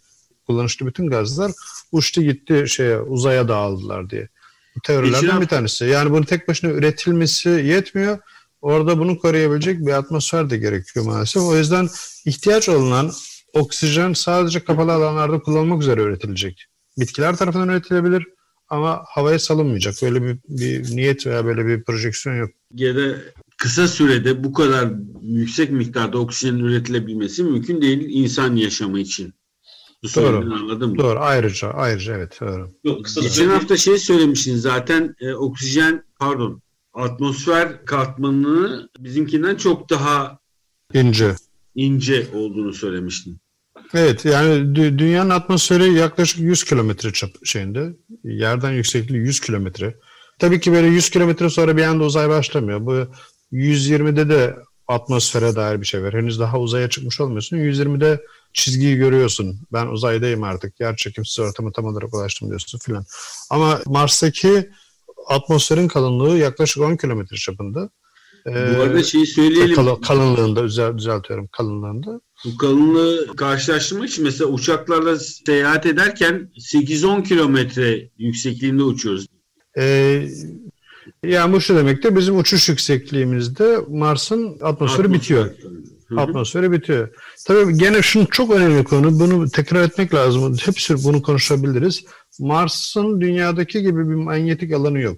kullanışlı 0.48 0.86
bütün 0.86 1.08
gazlar 1.08 1.52
uçtu 1.92 2.22
gitti 2.22 2.66
şeye 2.68 3.00
uzaya 3.00 3.48
dağıldılar 3.48 4.10
diye. 4.10 4.28
Bu 4.76 4.82
teorilerden 4.82 5.42
bir 5.42 5.48
tanesi. 5.48 5.86
Yani 5.86 6.12
bunu 6.12 6.26
tek 6.26 6.48
başına 6.48 6.72
üretilmesi 6.72 7.50
yetmiyor. 7.50 8.20
Orada 8.62 9.00
bunu 9.00 9.20
koruyabilecek 9.20 9.80
bir 9.80 9.92
atmosfer 9.92 10.50
de 10.50 10.58
gerekiyor 10.58 11.06
maalesef. 11.06 11.44
O 11.44 11.58
yüzden 11.58 11.90
ihtiyaç 12.26 12.70
olunan 12.70 13.12
oksijen 13.54 14.14
sadece 14.14 14.64
kapalı 14.64 14.94
alanlarda 14.94 15.40
kullanılmak 15.40 15.82
üzere 15.82 16.02
üretilecek. 16.02 16.66
Bitkiler 17.00 17.36
tarafından 17.36 17.70
üretilebilir 17.70 18.28
ama 18.70 19.04
havaya 19.08 19.40
salınmayacak. 19.40 19.96
Böyle 20.02 20.24
bir, 20.24 20.38
bir 20.48 20.96
niyet 20.96 21.28
veya 21.28 21.46
böyle 21.46 21.66
bir 21.66 21.84
projeksiyon 21.84 22.36
yok. 22.36 22.50
Ya 22.74 22.96
da 22.96 23.16
kısa 23.58 23.88
sürede 23.88 24.44
bu 24.44 24.54
kadar 24.54 24.92
yüksek 25.22 25.72
miktarda 25.72 26.18
oksijenin 26.18 26.60
üretilebilmesi 26.60 27.44
mümkün 27.44 27.82
değil 27.82 28.06
insan 28.10 28.56
yaşamı 28.56 29.00
için. 29.00 29.34
Bu 30.04 30.08
Doğru. 30.16 30.38
anladın 30.38 30.90
mı? 30.90 30.98
Doğru. 30.98 31.20
Ayrıca, 31.20 31.70
ayrıca 31.70 32.16
evet. 32.16 32.38
Doğru. 32.42 32.72
Yok 32.84 33.06
kısa 33.06 33.22
Geçen 33.22 33.50
hafta 33.50 33.78
şey 33.78 33.98
söylemiştin 33.98 34.56
zaten 34.56 35.16
e, 35.20 35.34
oksijen 35.34 36.04
pardon 36.20 36.62
atmosfer 36.94 37.86
katmanını 37.86 38.90
bizimkinden 39.00 39.56
çok 39.56 39.90
daha 39.90 40.40
İnce. 40.94 41.36
ince 41.76 42.28
olduğunu 42.34 42.74
söylemiştin. 42.74 43.40
Evet 43.94 44.26
yani 44.26 44.54
dü- 44.54 44.98
dünyanın 45.00 45.30
atmosferi 45.30 45.94
yaklaşık 45.94 46.40
100 46.40 46.64
kilometre 46.64 47.14
çap 47.14 47.30
şeyinde. 47.44 47.94
Yerden 48.24 48.72
yüksekliği 48.72 49.20
100 49.22 49.40
kilometre. 49.40 49.96
Tabii 50.40 50.60
ki 50.60 50.72
böyle 50.72 50.88
100 50.88 51.10
kilometre 51.10 51.50
sonra 51.50 51.78
bir 51.78 51.84
anda 51.84 52.04
uzay 52.04 52.30
başlamıyor. 52.30 52.86
Bu 52.86 53.06
120'de 53.52 54.30
de 54.30 54.56
atmosfere 54.88 55.56
dair 55.56 55.82
bir 55.82 55.86
şey 55.86 56.04
var. 56.04 56.14
Henüz 56.14 56.40
daha 56.40 56.60
uzaya 56.60 56.90
çıkmış 56.90 57.22
olmuyorsun. 57.22 57.58
120'de 57.58 58.22
çizgiyi 58.54 58.98
görüyorsun. 58.98 59.60
Ben 59.74 59.88
uzaydayım 59.88 60.44
artık. 60.44 60.80
Yer 60.80 60.96
çekimsiz 60.96 61.40
ortama 61.40 61.72
tam 61.72 61.86
olarak 61.86 62.14
ulaştım 62.14 62.50
diyorsun 62.50 62.80
filan. 62.80 63.06
Ama 63.50 63.80
Mars'taki 63.86 64.70
atmosferin 65.28 65.88
kalınlığı 65.88 66.38
yaklaşık 66.38 66.84
10 66.84 66.96
kilometre 66.96 67.36
çapında. 67.36 67.90
Bu 68.46 68.82
arada 68.82 69.04
şeyi 69.04 69.26
söyleyelim. 69.28 69.76
Kal- 69.76 69.96
kalınlığında 69.96 70.64
düzel- 70.64 70.98
düzeltiyorum 70.98 71.48
kalınlığında. 71.52 72.22
Bu 72.46 72.58
kalınlığı 72.58 73.36
karşılaştırmak 73.36 74.10
için 74.10 74.24
mesela 74.24 74.50
uçaklarla 74.50 75.20
seyahat 75.20 75.86
ederken 75.86 76.52
8-10 76.74 77.24
kilometre 77.24 78.10
yüksekliğinde 78.18 78.84
uçuyoruz. 78.84 79.26
Ee, 79.78 80.28
yani 81.26 81.54
bu 81.54 81.62
şu 81.62 81.76
demektir 81.76 82.16
bizim 82.16 82.38
uçuş 82.40 82.70
yüksekliğimizde 82.70 83.78
Mars'ın 83.90 84.58
atmosferi 84.62 85.14
bitiyor. 85.14 85.50
Atmosferi 86.18 86.72
bitiyor. 86.72 87.10
Tabii 87.48 87.78
gene 87.78 88.02
şunu 88.02 88.28
çok 88.28 88.52
önemli 88.52 88.84
konu. 88.84 89.20
Bunu 89.20 89.50
tekrar 89.50 89.84
etmek 89.84 90.14
lazım. 90.14 90.58
Hepsi 90.66 91.04
bunu 91.04 91.22
konuşabiliriz. 91.22 92.06
Mars'ın 92.40 93.22
dünyadaki 93.22 93.82
gibi 93.82 94.10
bir 94.10 94.16
manyetik 94.16 94.74
alanı 94.74 95.00
yok. 95.00 95.18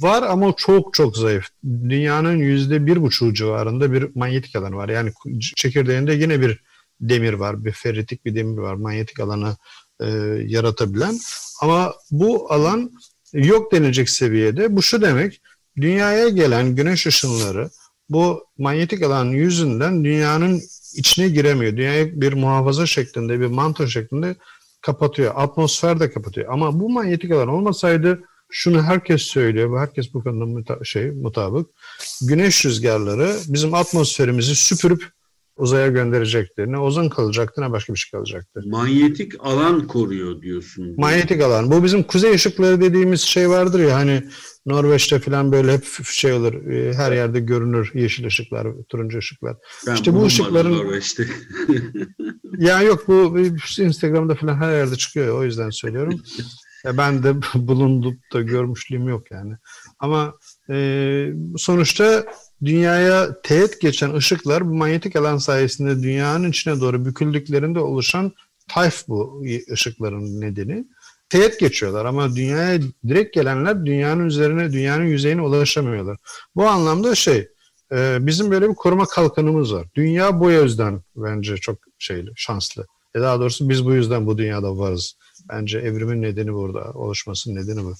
Var 0.00 0.22
ama 0.22 0.54
çok 0.56 0.94
çok 0.94 1.16
zayıf. 1.16 1.44
Dünyanın 1.64 2.36
yüzde 2.36 2.86
bir 2.86 3.02
buçuğu 3.02 3.34
civarında 3.34 3.92
bir 3.92 4.08
manyetik 4.14 4.56
alanı 4.56 4.76
var. 4.76 4.88
Yani 4.88 5.12
çekirdeğinde 5.56 6.12
yine 6.14 6.40
bir 6.40 6.60
demir 7.00 7.32
var. 7.32 7.64
Bir 7.64 7.72
ferritik 7.72 8.24
bir 8.24 8.34
demir 8.34 8.58
var. 8.58 8.74
Manyetik 8.74 9.20
alanı 9.20 9.56
e, 10.00 10.06
yaratabilen. 10.46 11.18
Ama 11.62 11.94
bu 12.10 12.52
alan 12.52 12.90
yok 13.32 13.72
denilecek 13.72 14.10
seviyede. 14.10 14.76
Bu 14.76 14.82
şu 14.82 15.02
demek. 15.02 15.40
Dünyaya 15.76 16.28
gelen 16.28 16.76
güneş 16.76 17.06
ışınları 17.06 17.70
bu 18.08 18.44
manyetik 18.58 19.02
alan 19.02 19.24
yüzünden 19.24 20.04
dünyanın 20.04 20.60
içine 20.94 21.28
giremiyor. 21.28 21.76
Dünyayı 21.76 22.20
bir 22.20 22.32
muhafaza 22.32 22.86
şeklinde, 22.86 23.40
bir 23.40 23.46
manto 23.46 23.86
şeklinde 23.86 24.36
kapatıyor. 24.80 25.32
Atmosfer 25.36 26.00
de 26.00 26.10
kapatıyor. 26.10 26.52
Ama 26.52 26.80
bu 26.80 26.90
manyetik 26.90 27.30
alan 27.30 27.48
olmasaydı 27.48 28.22
şunu 28.50 28.82
herkes 28.82 29.22
söylüyor 29.22 29.72
ve 29.74 29.78
herkes 29.78 30.14
bu 30.14 30.24
konuda 30.24 30.44
muta- 30.44 30.84
şey 30.84 31.10
mutabık. 31.10 31.70
Güneş 32.22 32.64
rüzgarları 32.64 33.36
bizim 33.48 33.74
atmosferimizi 33.74 34.54
süpürüp 34.54 35.10
uzaya 35.56 35.88
gönderecektir. 35.88 36.66
Ne 36.66 36.78
ozon 36.78 37.08
kalacaktı 37.08 37.60
ne 37.62 37.72
başka 37.72 37.94
bir 37.94 37.98
şey 37.98 38.10
kalacaktı. 38.10 38.60
Manyetik 38.66 39.32
alan 39.40 39.86
koruyor 39.86 40.42
diyorsun. 40.42 40.94
Manyetik 40.96 41.42
alan. 41.42 41.70
Bu 41.70 41.84
bizim 41.84 42.02
kuzey 42.02 42.32
ışıkları 42.34 42.80
dediğimiz 42.80 43.20
şey 43.20 43.48
vardır 43.50 43.80
ya 43.80 43.94
hani 43.96 44.22
Norveç'te 44.66 45.18
falan 45.18 45.52
böyle 45.52 45.72
hep 45.72 45.84
şey 46.04 46.32
olur. 46.32 46.66
e, 46.70 46.94
Her 46.94 47.12
yerde 47.12 47.40
görünür 47.40 47.90
yeşil 47.94 48.26
ışıklar, 48.26 48.66
turuncu 48.88 49.18
ışıklar. 49.18 49.56
Ben 49.86 49.94
işte 49.94 50.14
bu 50.14 50.26
ışıkların- 50.26 50.72
Norveç'te. 50.84 51.26
Ya 52.58 52.82
yok 52.82 53.08
bu 53.08 53.38
Instagram'da 53.78 54.34
falan 54.34 54.54
her 54.56 54.72
yerde 54.72 54.96
çıkıyor 54.96 55.38
o 55.38 55.44
yüzden 55.44 55.70
söylüyorum. 55.70 56.20
Ya 56.84 56.96
ben 56.98 57.22
de 57.22 57.34
bulundup 57.54 58.14
da 58.32 58.40
görmüşlüğüm 58.42 59.08
yok 59.08 59.30
yani. 59.30 59.54
Ama 59.98 60.34
e, 60.70 61.28
sonuçta 61.56 62.24
dünyaya 62.64 63.42
teğet 63.42 63.80
geçen 63.80 64.14
ışıklar 64.14 64.68
bu 64.68 64.74
manyetik 64.74 65.16
alan 65.16 65.38
sayesinde 65.38 66.02
dünyanın 66.02 66.50
içine 66.50 66.80
doğru 66.80 67.04
büküldüklerinde 67.04 67.78
oluşan 67.78 68.32
tayf 68.68 69.08
bu 69.08 69.42
ışıkların 69.72 70.40
nedeni. 70.40 70.84
Teğet 71.28 71.60
geçiyorlar 71.60 72.04
ama 72.04 72.36
dünyaya 72.36 72.80
direkt 73.08 73.34
gelenler 73.34 73.86
dünyanın 73.86 74.26
üzerine, 74.26 74.72
dünyanın 74.72 75.04
yüzeyine 75.04 75.42
ulaşamıyorlar. 75.42 76.18
Bu 76.56 76.68
anlamda 76.68 77.14
şey, 77.14 77.48
e, 77.92 78.18
bizim 78.20 78.50
böyle 78.50 78.68
bir 78.70 78.74
koruma 78.74 79.06
kalkanımız 79.06 79.74
var. 79.74 79.86
Dünya 79.94 80.40
bu 80.40 80.50
yüzden 80.50 81.02
bence 81.16 81.56
çok 81.56 81.78
şeyli, 81.98 82.30
şanslı. 82.36 82.86
E 83.14 83.20
daha 83.20 83.40
doğrusu 83.40 83.68
biz 83.68 83.84
bu 83.84 83.94
yüzden 83.94 84.26
bu 84.26 84.38
dünyada 84.38 84.78
varız. 84.78 85.14
Bence 85.48 85.78
evrimin 85.78 86.22
nedeni 86.22 86.52
burada, 86.52 86.92
oluşmasının 86.92 87.56
nedeni 87.56 87.84
bu. 87.84 87.94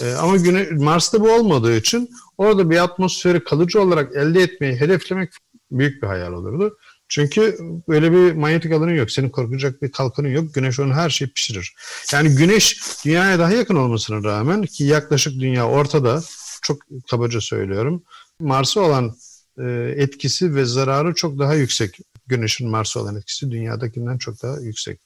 E, 0.00 0.12
ama 0.12 0.36
güne, 0.36 0.68
Mars'ta 0.70 1.20
bu 1.20 1.32
olmadığı 1.32 1.76
için 1.76 2.10
orada 2.38 2.70
bir 2.70 2.82
atmosferi 2.84 3.44
kalıcı 3.44 3.80
olarak 3.80 4.16
elde 4.16 4.42
etmeyi 4.42 4.76
hedeflemek 4.76 5.30
büyük 5.70 6.02
bir 6.02 6.06
hayal 6.06 6.32
olurdu. 6.32 6.78
Çünkü 7.08 7.58
böyle 7.88 8.12
bir 8.12 8.32
manyetik 8.32 8.72
alanı 8.72 8.92
yok. 8.92 9.10
Senin 9.10 9.30
korkacak 9.30 9.82
bir 9.82 9.92
kalkanın 9.92 10.28
yok. 10.28 10.54
Güneş 10.54 10.80
onun 10.80 10.94
her 10.94 11.10
şeyi 11.10 11.28
pişirir. 11.28 11.74
Yani 12.12 12.34
güneş 12.34 12.80
dünyaya 13.04 13.38
daha 13.38 13.50
yakın 13.50 13.76
olmasına 13.76 14.24
rağmen 14.24 14.62
ki 14.62 14.84
yaklaşık 14.84 15.40
dünya 15.40 15.68
ortada 15.68 16.22
çok 16.62 16.78
kabaca 17.10 17.40
söylüyorum. 17.40 18.02
Mars'a 18.40 18.80
olan 18.80 19.16
e, 19.58 19.94
etkisi 19.96 20.54
ve 20.54 20.64
zararı 20.64 21.14
çok 21.14 21.38
daha 21.38 21.54
yüksek. 21.54 21.98
Güneşin 22.26 22.68
Mars'a 22.68 23.00
olan 23.00 23.16
etkisi 23.16 23.50
dünyadakinden 23.50 24.18
çok 24.18 24.42
daha 24.42 24.60
yüksek. 24.60 25.00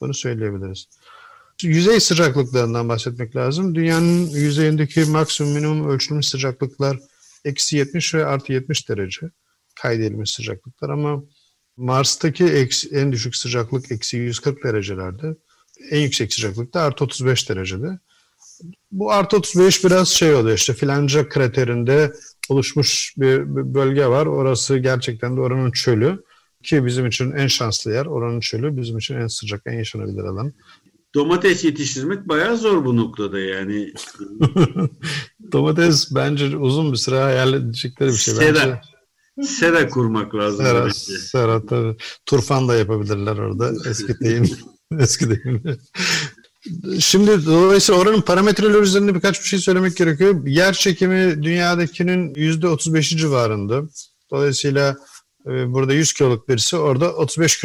Bunu 0.00 0.14
söyleyebiliriz. 0.14 0.88
Yüzey 1.62 2.00
sıcaklıklarından 2.00 2.88
bahsetmek 2.88 3.36
lazım. 3.36 3.74
Dünyanın 3.74 4.26
yüzeyindeki 4.26 5.04
maksimum 5.04 5.52
minimum 5.52 5.88
ölçülmüş 5.88 6.26
sıcaklıklar 6.26 6.98
eksi 7.44 7.76
70 7.76 8.14
ve 8.14 8.26
artı 8.26 8.52
70 8.52 8.88
derece 8.88 9.30
kaydedilmiş 9.74 10.30
sıcaklıklar 10.30 10.90
ama 10.90 11.22
Mars'taki 11.76 12.68
en 12.92 13.12
düşük 13.12 13.36
sıcaklık 13.36 13.92
eksi 13.92 14.16
140 14.16 14.64
derecelerde. 14.64 15.36
En 15.90 16.00
yüksek 16.00 16.34
sıcaklık 16.34 16.74
da 16.74 16.80
artı 16.80 17.04
35 17.04 17.48
derecede. 17.48 17.98
Bu 18.92 19.12
artı 19.12 19.36
35 19.36 19.84
biraz 19.84 20.08
şey 20.08 20.34
oluyor 20.34 20.56
işte 20.56 20.74
filanca 20.74 21.28
kraterinde 21.28 22.12
oluşmuş 22.48 23.14
bir 23.16 23.46
bölge 23.74 24.06
var. 24.06 24.26
Orası 24.26 24.78
gerçekten 24.78 25.36
de 25.36 25.40
oranın 25.40 25.70
çölü. 25.70 26.22
Ki 26.62 26.86
bizim 26.86 27.06
için 27.06 27.32
en 27.32 27.46
şanslı 27.46 27.92
yer 27.92 28.06
oranın 28.06 28.40
çölü. 28.40 28.76
Bizim 28.76 28.98
için 28.98 29.14
en 29.14 29.26
sıcak, 29.26 29.62
en 29.66 29.78
yaşanabilir 29.78 30.24
alan. 30.24 30.52
Domates 31.14 31.64
yetiştirmek 31.64 32.28
bayağı 32.28 32.56
zor 32.56 32.84
bu 32.84 32.96
noktada 32.96 33.38
yani. 33.38 33.92
Domates 35.52 36.14
bence 36.14 36.56
uzun 36.56 36.92
bir 36.92 36.96
süre 36.96 37.18
hayal 37.18 37.52
edecekleri 37.52 38.08
bir 38.08 38.16
şey. 38.16 38.34
Bence, 38.34 38.60
Sera. 38.60 38.80
Sera 39.42 39.88
kurmak 39.88 40.34
lazım. 40.34 40.66
Sera, 40.66 40.88
ki. 40.88 41.18
sera 41.18 41.66
tabii. 41.66 41.96
Turfan 42.26 42.68
da 42.68 42.74
yapabilirler 42.74 43.38
orada. 43.38 43.72
Eski 43.90 44.20
deyim. 44.20 44.50
eski 44.98 45.30
deyim. 45.30 45.62
Şimdi 47.00 47.46
dolayısıyla 47.46 48.00
oranın 48.00 48.20
parametreleri 48.20 48.78
üzerinde 48.78 49.14
birkaç 49.14 49.40
bir 49.40 49.46
şey 49.46 49.58
söylemek 49.58 49.96
gerekiyor. 49.96 50.46
Yer 50.46 50.72
çekimi 50.72 51.42
dünyadakinin 51.42 52.34
%35'i 52.34 53.16
civarında. 53.16 53.82
Dolayısıyla 54.30 54.96
e, 55.46 55.72
burada 55.72 55.92
100 55.92 56.12
kiloluk 56.12 56.48
birisi 56.48 56.76
orada 56.76 57.14
35 57.14 57.60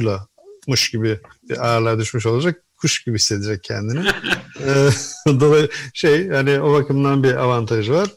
kilomuş 0.63 0.89
gibi 0.89 1.19
ağırlığa 1.59 1.99
düşmüş 1.99 2.25
olacak. 2.25 2.63
Kuş 2.77 3.03
gibi 3.03 3.15
hissedecek 3.15 3.63
kendini. 3.63 4.05
E, 4.59 4.89
Dolayı 5.39 5.69
şey 5.93 6.25
yani 6.25 6.61
o 6.61 6.73
bakımdan 6.73 7.23
bir 7.23 7.35
avantajı 7.35 7.93
var. 7.93 8.09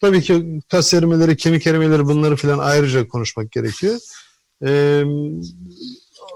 Tabii 0.00 0.22
ki 0.22 0.60
kas 0.70 0.94
erimeleri, 0.94 1.36
kemik 1.36 1.66
erimeleri 1.66 2.06
bunları 2.06 2.36
filan 2.36 2.58
ayrıca 2.58 3.08
konuşmak 3.08 3.52
gerekiyor. 3.52 3.98
Ee, 4.66 5.04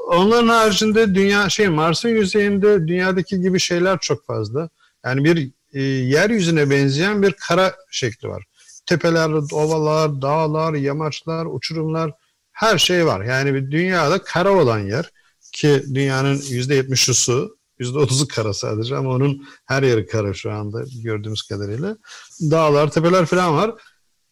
onların 0.08 0.48
haricinde 0.48 1.14
dünya 1.14 1.48
şey 1.48 1.68
Mars'ın 1.68 2.08
yüzeyinde 2.08 2.88
dünyadaki 2.88 3.40
gibi 3.40 3.60
şeyler 3.60 3.98
çok 4.00 4.26
fazla. 4.26 4.68
Yani 5.04 5.24
bir 5.24 5.50
e, 5.72 5.82
yeryüzüne 5.82 6.70
benzeyen 6.70 7.22
bir 7.22 7.32
kara 7.32 7.74
şekli 7.90 8.28
var. 8.28 8.44
Tepeler, 8.86 9.28
ovalar, 9.52 10.22
dağlar, 10.22 10.74
yamaçlar, 10.74 11.46
uçurumlar 11.46 12.12
her 12.58 12.78
şey 12.78 13.06
var. 13.06 13.24
Yani 13.24 13.54
bir 13.54 13.70
dünyada 13.70 14.22
kara 14.22 14.52
olan 14.52 14.78
yer 14.78 15.10
ki 15.52 15.82
dünyanın 15.94 16.36
%70'i 16.36 17.14
su, 17.14 17.56
%30'u 17.80 18.28
kara 18.28 18.54
sadece 18.54 18.96
ama 18.96 19.10
onun 19.10 19.44
her 19.66 19.82
yeri 19.82 20.06
kara 20.06 20.34
şu 20.34 20.52
anda 20.52 20.84
gördüğümüz 21.02 21.42
kadarıyla. 21.42 21.96
Dağlar, 22.40 22.90
tepeler 22.90 23.26
falan 23.26 23.56
var. 23.56 23.74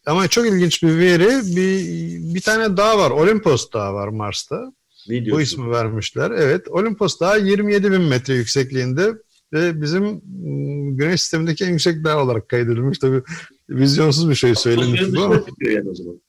Ama 0.07 0.29
çok 0.29 0.47
ilginç 0.47 0.83
bir 0.83 0.99
veri. 0.99 1.57
Bir, 1.57 2.35
bir 2.35 2.41
tane 2.41 2.77
dağ 2.77 2.99
var. 2.99 3.11
Olimpos 3.11 3.73
Dağı 3.73 3.95
var 3.95 4.09
Mars'ta. 4.09 4.73
Bu 5.09 5.41
ismi 5.41 5.71
vermişler. 5.71 6.31
Evet. 6.31 6.69
Olimpos 6.69 7.21
Dağı 7.21 7.41
27 7.41 7.93
bin 7.93 8.03
metre 8.03 8.35
yüksekliğinde 8.35 9.13
ve 9.53 9.83
bizim 9.83 10.05
ıı, 10.05 10.97
güneş 10.97 11.21
sistemindeki 11.21 11.65
en 11.65 11.71
yüksek 11.71 12.05
dağ 12.05 12.23
olarak 12.23 12.49
kaydedilmiş. 12.49 12.99
Tabii 12.99 13.23
vizyonsuz 13.69 14.31
bir 14.31 14.35
şey 14.35 14.55
söylemiş 14.55 15.03
bu 15.17 15.23
ama. 15.23 15.35
Yani 15.61 15.91
o 15.91 15.95
zaman. 15.95 16.21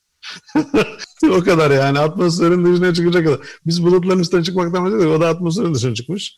o 1.31 1.43
kadar 1.43 1.71
yani 1.71 1.99
atmosferin 1.99 2.65
dışına 2.65 2.93
çıkacak 2.93 3.25
kadar. 3.25 3.39
Biz 3.65 3.83
bulutların 3.83 4.19
üstüne 4.19 4.43
çıkmaktan 4.43 4.85
bahsediyoruz. 4.85 5.17
O 5.17 5.21
da 5.21 5.27
atmosferin 5.27 5.73
dışına 5.73 5.93
çıkmış. 5.93 6.35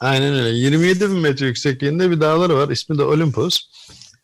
Aynen 0.00 0.34
öyle. 0.34 0.58
27 0.58 1.10
bin 1.10 1.18
metre 1.18 1.46
yüksekliğinde 1.46 2.10
bir 2.10 2.20
dağları 2.20 2.56
var. 2.56 2.68
İsmi 2.68 2.98
de 2.98 3.02
Olympus. 3.02 3.60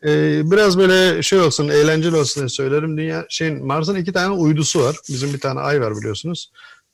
Ee, 0.05 0.51
biraz 0.51 0.79
böyle 0.79 1.23
şey 1.23 1.41
olsun, 1.41 1.69
eğlenceli 1.69 2.17
olsun 2.17 2.41
diye 2.41 2.49
söylerim. 2.49 2.99
Dünya, 2.99 3.27
şeyin, 3.29 3.67
Mars'ın 3.67 3.97
iki 3.97 4.13
tane 4.13 4.31
uydusu 4.35 4.81
var. 4.81 4.97
Bizim 5.09 5.35
bir 5.35 5.41
tane 5.41 5.61
ay 5.61 5.81
var 5.81 5.97
biliyorsunuz. 5.97 6.51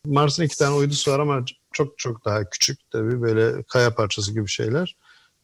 Mars'ın 0.06 0.42
iki 0.42 0.58
tane 0.58 0.74
uydusu 0.74 1.10
var 1.10 1.20
ama 1.20 1.44
çok 1.72 1.98
çok 1.98 2.24
daha 2.24 2.50
küçük 2.50 2.78
tabii 2.90 3.22
böyle 3.22 3.62
kaya 3.62 3.94
parçası 3.94 4.32
gibi 4.32 4.48
şeyler. 4.48 4.96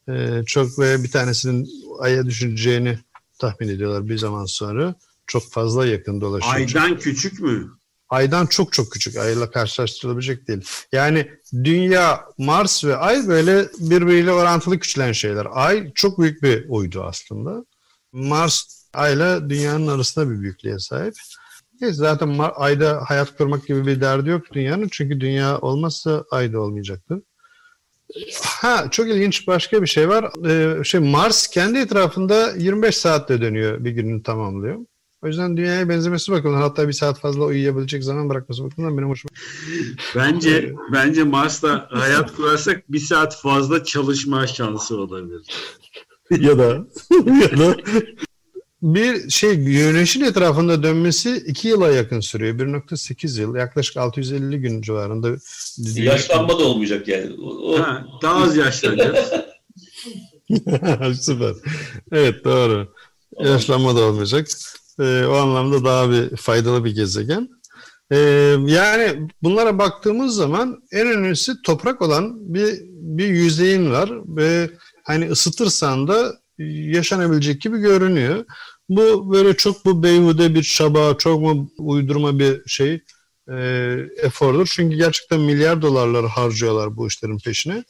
Ee, 0.09 0.43
çok 0.47 0.79
ve 0.79 1.03
bir 1.03 1.11
tanesinin 1.11 1.69
aya 2.01 2.27
düşüneceğini 2.27 2.99
tahmin 3.39 3.69
ediyorlar 3.69 4.09
bir 4.09 4.19
zaman 4.19 4.45
sonra. 4.45 4.95
Çok 5.31 5.51
fazla 5.51 5.87
yakın 5.87 6.21
dolaşıyor. 6.21 6.55
Aydan 6.55 6.99
küçük 6.99 7.41
mü? 7.41 7.71
Aydan 8.09 8.47
çok 8.47 8.73
çok 8.73 8.93
küçük. 8.93 9.17
Ayla 9.17 9.51
karşılaştırılabilecek 9.51 10.49
değil. 10.49 10.65
Yani 10.93 11.31
Dünya, 11.65 12.25
Mars 12.39 12.85
ve 12.85 12.97
Ay 12.97 13.29
böyle 13.29 13.69
birbiriyle 13.79 14.33
orantılı 14.33 14.79
küçülen 14.79 15.13
şeyler. 15.13 15.47
Ay 15.51 15.93
çok 15.95 16.19
büyük 16.19 16.43
bir 16.43 16.65
uydu 16.69 17.03
aslında. 17.03 17.65
Mars 18.13 18.87
Ayla 18.95 19.51
Dünya'nın 19.51 19.87
arasında 19.87 20.31
bir 20.31 20.41
büyüklüğe 20.41 20.79
sahip. 20.79 21.15
Evet, 21.83 21.95
zaten 21.95 22.39
Ay'da 22.55 23.03
hayat 23.07 23.37
kurmak 23.37 23.67
gibi 23.67 23.87
bir 23.87 24.01
derdi 24.01 24.29
yok 24.29 24.53
Dünya'nın. 24.53 24.89
Çünkü 24.91 25.21
Dünya 25.21 25.59
olmazsa 25.59 26.25
Ay'da 26.31 26.61
olmayacaktı. 26.61 27.23
Ha 28.43 28.91
çok 28.91 29.09
ilginç 29.09 29.47
başka 29.47 29.83
bir 29.83 29.87
şey 29.87 30.09
var. 30.09 30.47
Ee, 30.49 30.85
şey 30.85 31.01
Mars 31.01 31.47
kendi 31.47 31.79
etrafında 31.79 32.53
25 32.57 32.97
saatte 32.97 33.41
dönüyor 33.41 33.85
bir 33.85 33.91
gününü 33.91 34.23
tamamlıyor. 34.23 34.79
O 35.23 35.27
yüzden 35.27 35.57
dünyaya 35.57 35.89
benzemesi 35.89 36.33
bakımından 36.33 36.61
hatta 36.61 36.89
bir 36.89 36.93
saat 36.93 37.21
fazla 37.21 37.45
uyuyabilecek 37.45 38.05
zaman 38.05 38.29
bırakması 38.29 38.65
bakımından 38.65 38.99
benim 38.99 39.09
hoşuma 39.09 39.31
Bence 40.17 40.75
bence 40.93 41.25
Mars'ta 41.25 41.89
hayat 41.91 42.37
kurarsak 42.37 42.93
bir 42.93 42.99
saat 42.99 43.37
fazla 43.37 43.85
çalışma 43.85 44.47
şansı 44.47 44.97
olabilir. 44.97 45.43
ya 46.31 46.59
da 46.59 46.87
ya 47.41 47.59
da 47.59 47.77
bir 48.83 49.31
şey 49.31 49.55
güneşin 49.55 50.25
etrafında 50.25 50.83
dönmesi 50.83 51.37
2 51.47 51.69
yıla 51.69 51.91
yakın 51.91 52.21
sürüyor. 52.21 52.59
1.8 52.59 53.41
yıl 53.41 53.55
yaklaşık 53.55 53.97
650 53.97 54.61
gün 54.61 54.83
civarında. 54.83 55.37
Yaşlanma 55.79 56.59
da 56.59 56.65
olmayacak 56.65 57.09
yani. 57.09 57.33
O... 57.43 57.79
Ha, 57.79 58.07
daha 58.23 58.43
az 58.43 58.57
yaşlanacağız. 58.57 59.31
Süper. 61.21 61.55
Evet 62.13 62.45
doğru. 62.45 62.89
Yaşlanma 63.41 63.97
da 63.97 64.01
olmayacak. 64.01 64.49
Ee, 65.01 65.27
o 65.27 65.35
anlamda 65.35 65.85
daha 65.85 66.11
bir 66.11 66.37
faydalı 66.37 66.85
bir 66.85 66.95
gezegen. 66.95 67.49
Ee, 68.13 68.17
yani 68.67 69.29
bunlara 69.43 69.79
baktığımız 69.79 70.35
zaman 70.35 70.83
en 70.93 71.07
önemlisi 71.07 71.63
toprak 71.63 72.03
olan 72.03 72.55
bir 72.55 72.81
bir 72.91 73.27
yüzeyin 73.27 73.91
var 73.91 74.11
ve 74.37 74.71
hani 75.05 75.31
ısıtırsan 75.31 76.09
da 76.09 76.33
yaşanabilecek 76.95 77.61
gibi 77.61 77.79
görünüyor. 77.79 78.45
Bu 78.89 79.33
böyle 79.33 79.57
çok 79.57 79.85
bu 79.85 80.03
beyhude 80.03 80.55
bir 80.55 80.63
çaba, 80.63 81.15
çok 81.19 81.41
mu 81.41 81.71
uydurma 81.79 82.39
bir 82.39 82.63
şey 82.67 83.01
e, 83.49 83.57
efordur. 84.23 84.67
Çünkü 84.73 84.97
gerçekten 84.97 85.41
milyar 85.41 85.83
dolarlar 85.83 86.27
harcıyorlar 86.29 86.97
bu 86.97 87.09
işlerin 87.09 87.39
peşine. 87.39 87.85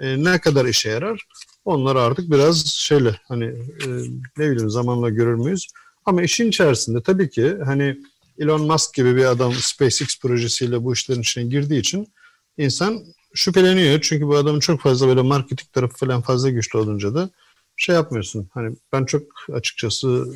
E, 0.00 0.24
ne 0.24 0.40
kadar 0.40 0.64
işe 0.64 0.88
yarar? 0.88 1.26
Onlar 1.64 1.96
artık 1.96 2.30
biraz 2.30 2.66
şeyle 2.66 3.20
hani 3.28 3.44
e, 3.44 3.88
ne 4.36 4.50
bileyim 4.50 4.70
zamanla 4.70 5.10
görür 5.10 5.34
müyüz? 5.34 5.66
Ama 6.06 6.22
işin 6.22 6.48
içerisinde 6.48 7.02
tabii 7.02 7.30
ki 7.30 7.56
hani 7.64 7.96
Elon 8.38 8.66
Musk 8.66 8.94
gibi 8.94 9.16
bir 9.16 9.24
adam 9.24 9.52
SpaceX 9.52 10.20
projesiyle 10.20 10.84
bu 10.84 10.92
işlerin 10.92 11.20
içine 11.20 11.44
girdiği 11.44 11.80
için 11.80 12.12
insan 12.58 13.04
şüpheleniyor. 13.34 14.00
Çünkü 14.00 14.26
bu 14.26 14.36
adamın 14.36 14.60
çok 14.60 14.80
fazla 14.80 15.08
böyle 15.08 15.22
marketing 15.22 15.72
tarafı 15.72 15.96
falan 15.96 16.22
fazla 16.22 16.50
güçlü 16.50 16.78
olunca 16.78 17.14
da 17.14 17.30
şey 17.76 17.94
yapmıyorsun. 17.94 18.48
Hani 18.54 18.76
ben 18.92 19.04
çok 19.04 19.22
açıkçası 19.52 20.26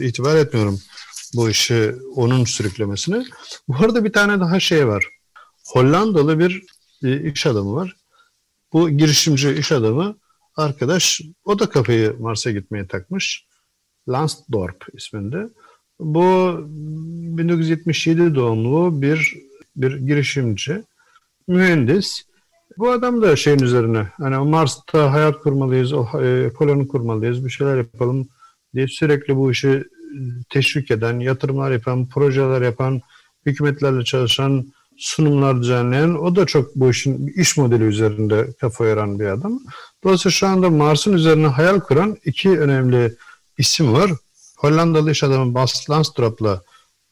e, 0.00 0.06
itibar 0.06 0.36
etmiyorum 0.36 0.80
bu 1.34 1.50
işi 1.50 1.94
onun 2.14 2.44
sürüklemesine. 2.44 3.24
Bu 3.68 3.76
arada 3.84 4.04
bir 4.04 4.12
tane 4.12 4.40
daha 4.40 4.60
şey 4.60 4.88
var. 4.88 5.04
Hollandalı 5.66 6.38
bir 6.38 6.62
e, 7.04 7.30
iş 7.32 7.46
adamı 7.46 7.74
var. 7.74 7.96
Bu 8.72 8.90
girişimci 8.90 9.52
iş 9.52 9.72
adamı 9.72 10.16
arkadaş 10.56 11.20
o 11.44 11.58
da 11.58 11.68
kafayı 11.68 12.16
Mars'a 12.20 12.50
gitmeye 12.50 12.86
takmış. 12.86 13.46
Lansdorp 14.08 14.84
isminde. 14.92 15.48
Bu 16.00 16.56
1977 16.68 18.34
doğumlu 18.34 19.02
bir 19.02 19.34
bir 19.76 19.96
girişimci, 19.96 20.82
mühendis. 21.48 22.22
Bu 22.78 22.90
adam 22.90 23.22
da 23.22 23.36
şeyin 23.36 23.58
üzerine 23.58 24.08
hani 24.16 24.50
Mars'ta 24.50 25.12
hayat 25.12 25.38
kurmalıyız, 25.38 25.92
e, 25.92 26.50
koloni 26.58 26.88
kurmalıyız, 26.88 27.44
bir 27.44 27.50
şeyler 27.50 27.76
yapalım 27.76 28.28
diye 28.74 28.88
sürekli 28.88 29.36
bu 29.36 29.50
işi 29.50 29.84
teşvik 30.50 30.90
eden, 30.90 31.20
yatırımlar 31.20 31.70
yapan, 31.70 32.08
projeler 32.08 32.62
yapan, 32.62 33.00
hükümetlerle 33.46 34.04
çalışan, 34.04 34.72
sunumlar 34.98 35.62
düzenleyen, 35.62 36.14
o 36.14 36.36
da 36.36 36.46
çok 36.46 36.76
bu 36.76 36.90
işin 36.90 37.26
iş 37.26 37.56
modeli 37.56 37.84
üzerinde 37.84 38.48
kafa 38.60 38.86
yoran 38.86 39.20
bir 39.20 39.26
adam. 39.26 39.60
Dolayısıyla 40.04 40.32
şu 40.32 40.46
anda 40.46 40.70
Mars'ın 40.70 41.12
üzerine 41.12 41.46
hayal 41.46 41.80
kuran 41.80 42.16
iki 42.24 42.60
önemli 42.60 43.14
isim 43.58 43.92
var. 43.92 44.10
Hollandalı 44.56 45.10
iş 45.10 45.24
adamı 45.24 45.54
Bas 45.54 45.90
Lansdorp'la 45.90 46.62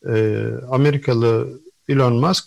e, 0.08 0.44
Amerikalı 0.70 1.60
Elon 1.88 2.14
Musk 2.14 2.44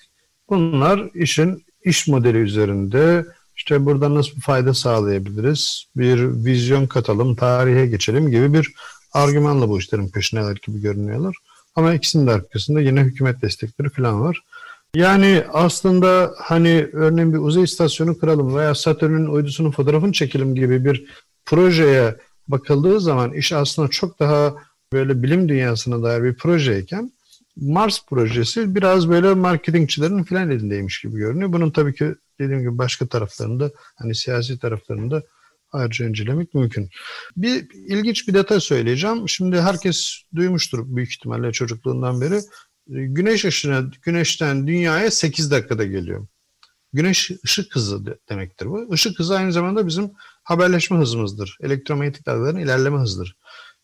bunlar 0.50 1.10
işin 1.14 1.66
iş 1.84 2.08
modeli 2.08 2.38
üzerinde 2.38 3.26
işte 3.56 3.86
burada 3.86 4.16
nasıl 4.16 4.42
fayda 4.42 4.74
sağlayabiliriz, 4.74 5.86
bir 5.96 6.46
vizyon 6.46 6.88
katalım, 6.88 7.36
tarihe 7.36 7.86
geçelim 7.86 8.32
gibi 8.32 8.54
bir 8.54 8.74
argümanla 9.14 9.70
bu 9.70 9.80
işlerin 9.80 10.10
peşindeler 10.10 10.58
gibi 10.68 10.82
görünüyorlar. 10.82 11.36
Ama 11.76 11.94
ikisinin 11.94 12.28
de 12.28 12.32
arkasında 12.32 12.82
yine 12.82 13.02
hükümet 13.02 13.42
destekleri 13.42 13.90
falan 13.90 14.22
var. 14.22 14.42
Yani 14.96 15.44
aslında 15.54 16.34
hani 16.38 16.90
örneğin 16.94 17.34
bir 17.34 17.38
uzay 17.38 17.64
istasyonu 17.64 18.20
kuralım 18.20 18.56
veya 18.56 18.76
Satürn'ün 18.76 19.26
uydusunun 19.26 19.72
fotoğrafını 19.72 20.12
çekelim 20.12 20.56
gibi 20.56 20.86
bir 20.86 21.06
projeye 21.46 22.16
bakıldığı 22.48 23.02
zaman 23.02 23.34
iş 23.34 23.54
aslında 23.54 23.88
çok 23.88 24.20
daha 24.20 24.56
böyle 24.94 25.24
bilim 25.24 25.50
dünyasına 25.50 26.04
dair 26.04 26.24
bir 26.24 26.36
projeyken 26.36 27.12
Mars 27.56 28.06
projesi 28.06 28.76
biraz 28.76 29.10
böyle 29.10 29.34
marketingçilerin 29.34 30.24
filan 30.24 30.52
elindeymiş 30.52 31.02
gibi 31.02 31.18
görünüyor. 31.18 31.54
Bunun 31.54 31.72
tabii 31.72 31.96
ki 31.96 32.16
dediğim 32.40 32.62
gibi 32.62 32.78
başka 32.78 33.08
taraflarında 33.08 33.72
hani 33.96 34.16
siyasi 34.16 34.60
taraflarında 34.60 35.24
ayrıca 35.72 36.10
incelemek 36.10 36.54
mümkün. 36.54 36.90
Bir 37.38 37.68
ilginç 37.74 38.28
bir 38.28 38.34
detay 38.34 38.60
söyleyeceğim. 38.60 39.30
Şimdi 39.30 39.62
herkes 39.62 40.22
duymuştur 40.36 40.96
büyük 40.96 41.12
ihtimalle 41.12 41.52
çocukluğundan 41.52 42.22
beri. 42.22 42.40
Güneş 42.88 43.46
ışını 43.46 43.92
güneşten 44.02 44.68
dünyaya 44.68 45.12
8 45.12 45.52
dakikada 45.52 45.86
geliyor. 45.86 46.28
Güneş 46.94 47.32
ışık 47.46 47.76
hızı 47.76 48.06
demektir 48.30 48.66
bu. 48.66 48.94
Işık 48.94 49.20
hızı 49.20 49.36
aynı 49.38 49.52
zamanda 49.52 49.88
bizim 49.88 50.12
haberleşme 50.46 50.98
hızımızdır. 50.98 51.58
Elektromanyetik 51.62 52.26
dalgaların 52.26 52.62
ilerleme 52.62 52.98
hızıdır. 52.98 53.36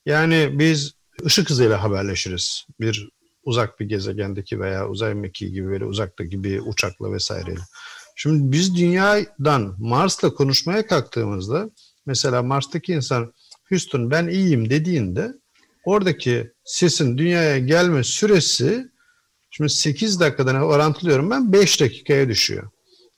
Yani 0.05 0.49
biz 0.53 0.93
ışık 1.25 1.49
hızıyla 1.49 1.83
haberleşiriz. 1.83 2.65
Bir 2.79 3.09
uzak 3.43 3.79
bir 3.79 3.85
gezegendeki 3.85 4.59
veya 4.59 4.87
uzay 4.87 5.13
mekiği 5.13 5.51
gibi 5.51 5.67
böyle 5.67 5.85
uzaktaki 5.85 6.43
bir 6.43 6.61
uçakla 6.65 7.13
vesaireyle. 7.13 7.61
Şimdi 8.15 8.51
biz 8.51 8.75
dünyadan 8.75 9.75
Mars'la 9.79 10.33
konuşmaya 10.33 10.87
kalktığımızda 10.87 11.69
mesela 12.05 12.43
Mars'taki 12.43 12.93
insan 12.93 13.33
Houston 13.69 14.11
ben 14.11 14.27
iyiyim 14.27 14.69
dediğinde 14.69 15.33
oradaki 15.85 16.51
sesin 16.65 17.17
dünyaya 17.17 17.59
gelme 17.59 18.03
süresi 18.03 18.91
şimdi 19.49 19.69
8 19.69 20.19
dakikadan 20.19 20.55
orantılıyorum 20.55 21.29
ben 21.29 21.53
5 21.53 21.81
dakikaya 21.81 22.29
düşüyor 22.29 22.69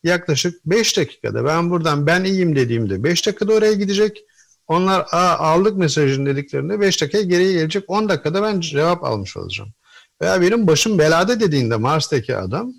yaklaşık 0.04 0.66
5 0.66 0.98
dakikada 0.98 1.46
ben 1.46 1.70
buradan 1.70 2.08
ben 2.08 2.24
iyiyim 2.24 2.56
dediğimde 2.56 3.04
5 3.04 3.28
dakikada 3.28 3.54
oraya 3.54 3.74
gidecek. 3.74 4.24
Onlar 4.68 5.06
Aa, 5.12 5.38
aldık 5.38 5.78
mesajını 5.78 6.26
dediklerinde 6.26 6.80
5 6.80 7.02
dakika 7.02 7.22
geriye 7.22 7.54
gelecek 7.54 7.84
10 7.88 8.10
dakikada 8.10 8.44
ben 8.44 8.60
cevap 8.60 9.04
almış 9.04 9.38
olacağım. 9.38 9.74
Veya 10.22 10.42
benim 10.42 10.68
başım 10.68 11.00
belada 11.00 11.40
dediğinde 11.40 11.76
Mars'taki 11.76 12.36
adam 12.38 12.74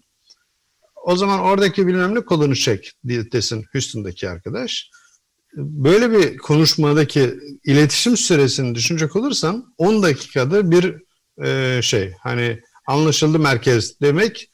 o 1.04 1.16
zaman 1.16 1.40
oradaki 1.40 1.86
bilmem 1.86 2.14
ne 2.14 2.20
kolunu 2.20 2.56
çek 2.56 2.92
desin 3.04 3.64
Houston'daki 3.72 4.28
arkadaş. 4.28 4.90
Böyle 5.56 6.10
bir 6.10 6.36
konuşmadaki 6.36 7.34
iletişim 7.64 8.16
süresini 8.16 8.74
düşünecek 8.74 9.16
olursan 9.16 9.74
10 9.78 10.02
dakikada 10.02 10.70
bir 10.70 10.96
e, 11.44 11.80
şey 11.82 12.12
hani 12.22 12.60
anlaşıldı 12.86 13.38
merkez 13.38 14.00
demek 14.00 14.50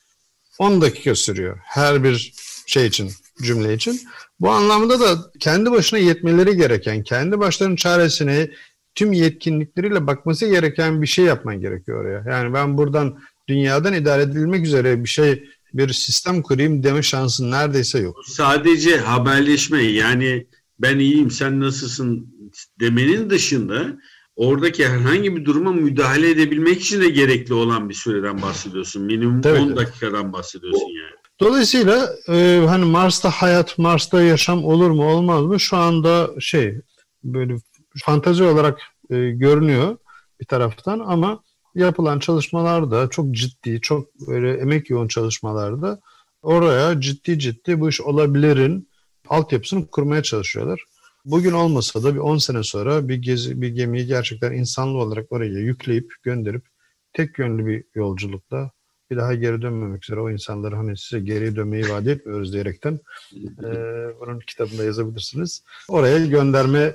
10 0.58 0.80
dakika 0.80 1.14
sürüyor 1.14 1.58
her 1.62 2.04
bir 2.04 2.32
şey 2.70 2.86
için 2.86 3.10
cümle 3.42 3.74
için. 3.74 4.00
Bu 4.40 4.50
anlamda 4.50 5.00
da 5.00 5.30
kendi 5.40 5.70
başına 5.70 5.98
yetmeleri 5.98 6.56
gereken, 6.56 7.02
kendi 7.02 7.38
başlarının 7.38 7.76
çaresine 7.76 8.50
tüm 8.94 9.12
yetkinlikleriyle 9.12 10.06
bakması 10.06 10.46
gereken 10.46 11.02
bir 11.02 11.06
şey 11.06 11.24
yapman 11.24 11.60
gerekiyor 11.60 12.00
oraya. 12.04 12.30
Yani 12.30 12.54
ben 12.54 12.78
buradan 12.78 13.18
dünyadan 13.48 13.94
idare 13.94 14.22
edilmek 14.22 14.66
üzere 14.66 15.04
bir 15.04 15.08
şey 15.08 15.44
bir 15.74 15.92
sistem 15.92 16.42
kurayım 16.42 16.82
deme 16.82 17.02
şansın 17.02 17.50
neredeyse 17.50 17.98
yok. 17.98 18.16
Sadece 18.26 18.96
haberleşme 18.96 19.82
yani 19.82 20.46
ben 20.78 20.98
iyiyim 20.98 21.30
sen 21.30 21.60
nasılsın 21.60 22.34
demenin 22.80 23.30
dışında 23.30 23.98
oradaki 24.36 24.88
herhangi 24.88 25.36
bir 25.36 25.44
duruma 25.44 25.72
müdahale 25.72 26.30
edebilmek 26.30 26.80
için 26.80 27.00
de 27.00 27.08
gerekli 27.08 27.54
olan 27.54 27.88
bir 27.88 27.94
süreden 27.94 28.42
bahsediyorsun. 28.42 29.02
Minimum 29.02 29.40
Tabii 29.42 29.58
10 29.58 29.68
ki. 29.68 29.76
dakikadan 29.76 30.32
bahsediyorsun 30.32 30.88
yani. 30.88 31.19
Dolayısıyla 31.40 32.16
e, 32.28 32.64
hani 32.66 32.84
Mars'ta 32.84 33.30
hayat, 33.30 33.78
Mars'ta 33.78 34.22
yaşam 34.22 34.64
olur 34.64 34.90
mu 34.90 35.04
olmaz 35.04 35.42
mı? 35.42 35.60
Şu 35.60 35.76
anda 35.76 36.30
şey 36.40 36.80
böyle 37.24 37.56
fantazi 38.04 38.42
olarak 38.44 38.80
e, 39.10 39.30
görünüyor 39.30 39.96
bir 40.40 40.46
taraftan 40.46 40.98
ama 40.98 41.42
yapılan 41.74 42.18
çalışmalarda 42.18 43.10
çok 43.10 43.30
ciddi, 43.30 43.80
çok 43.80 44.20
böyle 44.28 44.52
emek 44.52 44.90
yoğun 44.90 45.08
çalışmalarda 45.08 46.00
oraya 46.42 47.00
ciddi 47.00 47.38
ciddi 47.38 47.80
bu 47.80 47.88
iş 47.88 48.00
olabilirin 48.00 48.88
altyapısını 49.28 49.86
kurmaya 49.86 50.22
çalışıyorlar. 50.22 50.84
Bugün 51.24 51.52
olmasa 51.52 52.02
da 52.02 52.14
bir 52.14 52.20
10 52.20 52.38
sene 52.38 52.62
sonra 52.62 53.08
bir 53.08 53.16
gezi 53.16 53.62
bir 53.62 53.68
gemiyi 53.68 54.06
gerçekten 54.06 54.52
insanlı 54.52 54.98
olarak 54.98 55.32
oraya 55.32 55.58
yükleyip 55.58 56.12
gönderip 56.22 56.64
tek 57.12 57.38
yönlü 57.38 57.66
bir 57.66 57.84
yolculukla 57.94 58.70
bir 59.10 59.16
daha 59.16 59.34
geri 59.34 59.62
dönmemek 59.62 60.04
üzere 60.04 60.20
o 60.20 60.30
insanları 60.30 60.76
hani 60.76 60.96
size 60.96 61.20
geri 61.20 61.56
dönmeyi 61.56 61.88
vaat 61.88 62.06
etmiyoruz 62.06 62.52
diyerekten 62.52 62.92
e, 63.64 63.70
bunun 64.20 64.40
kitabında 64.40 64.84
yazabilirsiniz. 64.84 65.62
Oraya 65.88 66.26
göndermeyi 66.26 66.92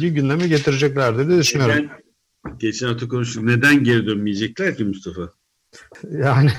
gündeme 0.00 0.48
getireceklerdir 0.48 1.28
diye 1.28 1.38
düşünüyorum. 1.38 1.74
Neden, 1.76 2.58
geçen 2.58 2.86
hafta 2.88 3.08
konuştuk. 3.08 3.42
Neden 3.42 3.84
geri 3.84 4.06
dönmeyecekler 4.06 4.76
ki 4.76 4.84
Mustafa? 4.84 5.32
Yani 6.10 6.50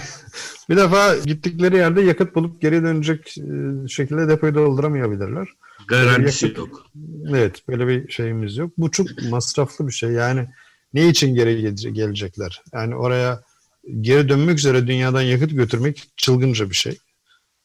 bir 0.70 0.78
defa 0.78 1.18
gittikleri 1.18 1.76
yerde 1.76 2.02
yakıt 2.02 2.36
bulup 2.36 2.62
geri 2.62 2.84
dönecek 2.84 3.36
şekilde 3.88 4.30
depoyu 4.30 4.56
dolduramayabilirler. 4.56 5.48
Garantisi 5.88 6.46
Yakıt- 6.46 6.58
yok. 6.58 6.86
Evet 7.30 7.68
böyle 7.68 7.88
bir 7.88 8.12
şeyimiz 8.12 8.58
yok. 8.58 8.72
Bu 8.78 8.92
çok 8.92 9.08
masraflı 9.30 9.88
bir 9.88 9.92
şey. 9.92 10.10
Yani 10.10 10.48
ne 10.94 11.10
için 11.10 11.36
geri 11.36 11.62
gele- 11.62 11.92
gelecekler? 11.92 12.62
Yani 12.74 12.96
oraya 12.96 13.42
geri 14.02 14.30
dönmek 14.30 14.58
üzere 14.58 14.88
dünyadan 14.88 15.22
yakıt 15.22 15.52
götürmek 15.52 16.04
çılgınca 16.18 16.70
bir 16.70 16.76
şey. 16.76 16.98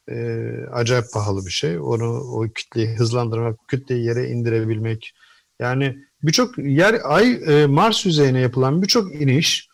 Ee, 0.09 0.49
acayip 0.71 1.05
pahalı 1.13 1.45
bir 1.45 1.51
şey. 1.51 1.79
Onu 1.79 2.19
o 2.19 2.47
kütleyi 2.55 2.87
hızlandırmak, 2.87 3.59
kütleyi 3.67 4.05
yere 4.05 4.29
indirebilmek. 4.29 5.13
Yani 5.59 5.97
birçok 6.23 6.57
yer 6.57 6.95
ay 7.03 7.41
e, 7.47 7.65
Mars 7.65 8.05
yüzeyine 8.05 8.39
yapılan 8.39 8.81
birçok 8.81 9.21
iniş 9.21 9.67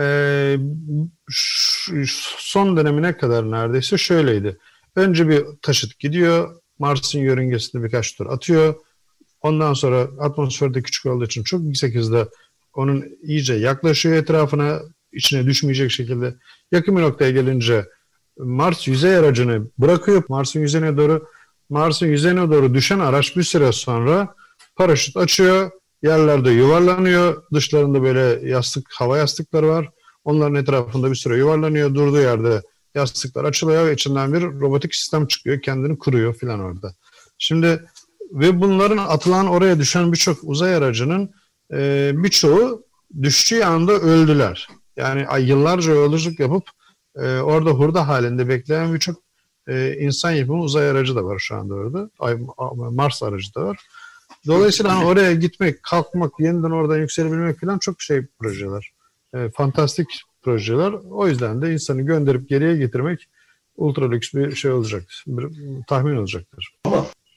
e, 0.00 0.56
son 2.38 2.76
dönemine 2.76 3.16
kadar 3.16 3.50
neredeyse 3.50 3.98
şöyleydi. 3.98 4.58
Önce 4.96 5.28
bir 5.28 5.44
taşıt 5.62 5.98
gidiyor, 5.98 6.60
Mars'ın 6.78 7.18
yörüngesinde 7.18 7.84
birkaç 7.84 8.16
tur 8.16 8.26
atıyor. 8.26 8.74
Ondan 9.40 9.72
sonra 9.72 10.08
atmosferde 10.20 10.82
küçük 10.82 11.06
olduğu 11.06 11.24
için 11.24 11.42
çok 11.42 11.62
yüksek 11.62 11.94
hızda 11.94 12.28
onun 12.74 13.04
iyice 13.22 13.54
yaklaşıyor 13.54 14.16
etrafına, 14.16 14.80
içine 15.12 15.46
düşmeyecek 15.46 15.90
şekilde. 15.90 16.34
Yakın 16.72 16.96
bir 16.96 17.02
noktaya 17.02 17.30
gelince 17.30 17.86
Mars 18.38 18.88
yüzey 18.88 19.16
aracını 19.16 19.66
bırakıyor 19.78 20.22
Mars'ın 20.28 20.60
yüzeyine 20.60 20.96
doğru. 20.96 21.28
Mars'ın 21.68 22.06
yüzeyine 22.06 22.50
doğru 22.50 22.74
düşen 22.74 22.98
araç 22.98 23.36
bir 23.36 23.42
süre 23.42 23.72
sonra 23.72 24.34
paraşüt 24.76 25.16
açıyor, 25.16 25.70
yerlerde 26.02 26.50
yuvarlanıyor. 26.50 27.42
Dışlarında 27.54 28.02
böyle 28.02 28.48
yastık, 28.48 28.88
hava 28.92 29.18
yastıkları 29.18 29.68
var. 29.68 29.88
Onların 30.24 30.54
etrafında 30.54 31.10
bir 31.10 31.16
süre 31.16 31.36
yuvarlanıyor. 31.36 31.94
Durduğu 31.94 32.20
yerde 32.20 32.62
yastıklar 32.94 33.44
açılıyor 33.44 33.86
ve 33.86 33.92
içinden 33.92 34.32
bir 34.32 34.42
robotik 34.42 34.94
sistem 34.94 35.26
çıkıyor. 35.26 35.62
Kendini 35.62 35.98
kuruyor 35.98 36.34
filan 36.34 36.60
orada. 36.60 36.94
Şimdi 37.38 37.84
ve 38.32 38.60
bunların 38.60 38.98
atılan 38.98 39.46
oraya 39.46 39.78
düşen 39.78 40.12
birçok 40.12 40.38
uzay 40.42 40.74
aracının 40.74 41.30
e, 41.72 42.10
birçoğu 42.14 42.84
düştüğü 43.22 43.64
anda 43.64 43.92
öldüler. 43.92 44.68
Yani 45.00 45.48
yıllarca 45.48 45.92
yolculuk 45.92 46.40
yapıp 46.40 46.64
e, 47.16 47.38
orada 47.38 47.70
hurda 47.70 48.08
halinde 48.08 48.48
bekleyen 48.48 48.94
birçok 48.94 49.16
e, 49.68 49.96
insan 50.00 50.30
yapımı 50.30 50.62
uzay 50.62 50.90
aracı 50.90 51.16
da 51.16 51.24
var 51.24 51.38
şu 51.38 51.56
anda 51.56 51.74
orada. 51.74 52.10
Ay, 52.18 52.38
Mars 52.74 53.22
aracı 53.22 53.54
da 53.54 53.64
var. 53.64 53.78
Dolayısıyla 54.46 54.96
hani 54.96 55.06
oraya 55.06 55.34
gitmek, 55.34 55.82
kalkmak, 55.82 56.32
yeniden 56.40 56.70
oradan 56.70 56.98
yükselebilmek 56.98 57.60
falan 57.60 57.78
çok 57.78 58.02
şey 58.02 58.26
projeler. 58.38 58.90
E, 59.34 59.50
fantastik 59.56 60.06
projeler. 60.42 60.92
O 61.10 61.28
yüzden 61.28 61.62
de 61.62 61.72
insanı 61.72 62.02
gönderip 62.02 62.48
geriye 62.48 62.76
getirmek 62.76 63.28
ultra 63.76 64.10
lüks 64.10 64.34
bir 64.34 64.54
şey 64.54 64.70
olacaktır. 64.70 65.24
Bir 65.26 65.48
tahmin 65.88 66.16
olacaktır. 66.16 66.74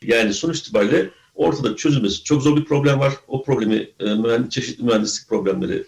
Yani 0.04 0.34
sonuç 0.34 0.60
itibariyle 0.60 1.10
ortada 1.36 1.76
çözülmesi 1.76 2.23
çok 2.23 2.41
zor 2.41 2.58
bir 2.58 2.65
problem 2.65 2.99
var. 2.99 3.13
O 3.28 3.43
problemi 3.43 3.76
e, 3.99 4.06
mühend- 4.06 4.49
çeşitli 4.49 4.84
mühendislik 4.84 5.30
problemleri 5.30 5.84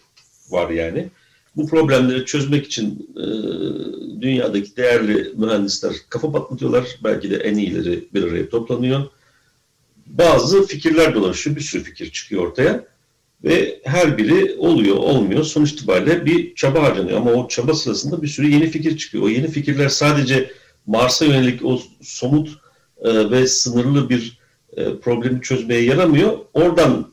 var 0.49 0.69
yani. 0.69 1.09
Bu 1.57 1.67
problemleri 1.67 2.25
çözmek 2.25 2.65
için 2.65 3.09
e, 3.17 3.25
dünyadaki 4.21 4.77
değerli 4.77 5.33
mühendisler 5.35 5.93
kafa 6.09 6.31
patlatıyorlar. 6.31 6.87
Belki 7.03 7.31
de 7.31 7.35
en 7.35 7.55
iyileri 7.55 8.07
bir 8.13 8.23
araya 8.23 8.49
toplanıyor. 8.49 9.03
Bazı 10.05 10.67
fikirler 10.67 11.15
dolaşıyor. 11.15 11.55
Bir 11.55 11.61
sürü 11.61 11.83
fikir 11.83 12.11
çıkıyor 12.11 12.47
ortaya. 12.47 12.85
Ve 13.43 13.81
her 13.83 14.17
biri 14.17 14.55
oluyor, 14.57 14.95
olmuyor. 14.95 15.43
Sonuç 15.43 15.71
itibariyle 15.71 16.25
bir 16.25 16.55
çaba 16.55 16.83
harcanıyor. 16.83 17.17
Ama 17.17 17.31
o 17.31 17.47
çaba 17.47 17.73
sırasında 17.73 18.21
bir 18.21 18.27
sürü 18.27 18.47
yeni 18.47 18.67
fikir 18.67 18.97
çıkıyor. 18.97 19.23
O 19.23 19.29
yeni 19.29 19.47
fikirler 19.47 19.89
sadece 19.89 20.51
Mars'a 20.85 21.25
yönelik 21.25 21.65
o 21.65 21.81
somut 22.01 22.49
e, 23.01 23.31
ve 23.31 23.47
sınırlı 23.47 24.09
bir 24.09 24.39
e, 24.77 24.97
problemi 24.97 25.41
çözmeye 25.41 25.81
yaramıyor. 25.81 26.37
Oradan 26.53 27.11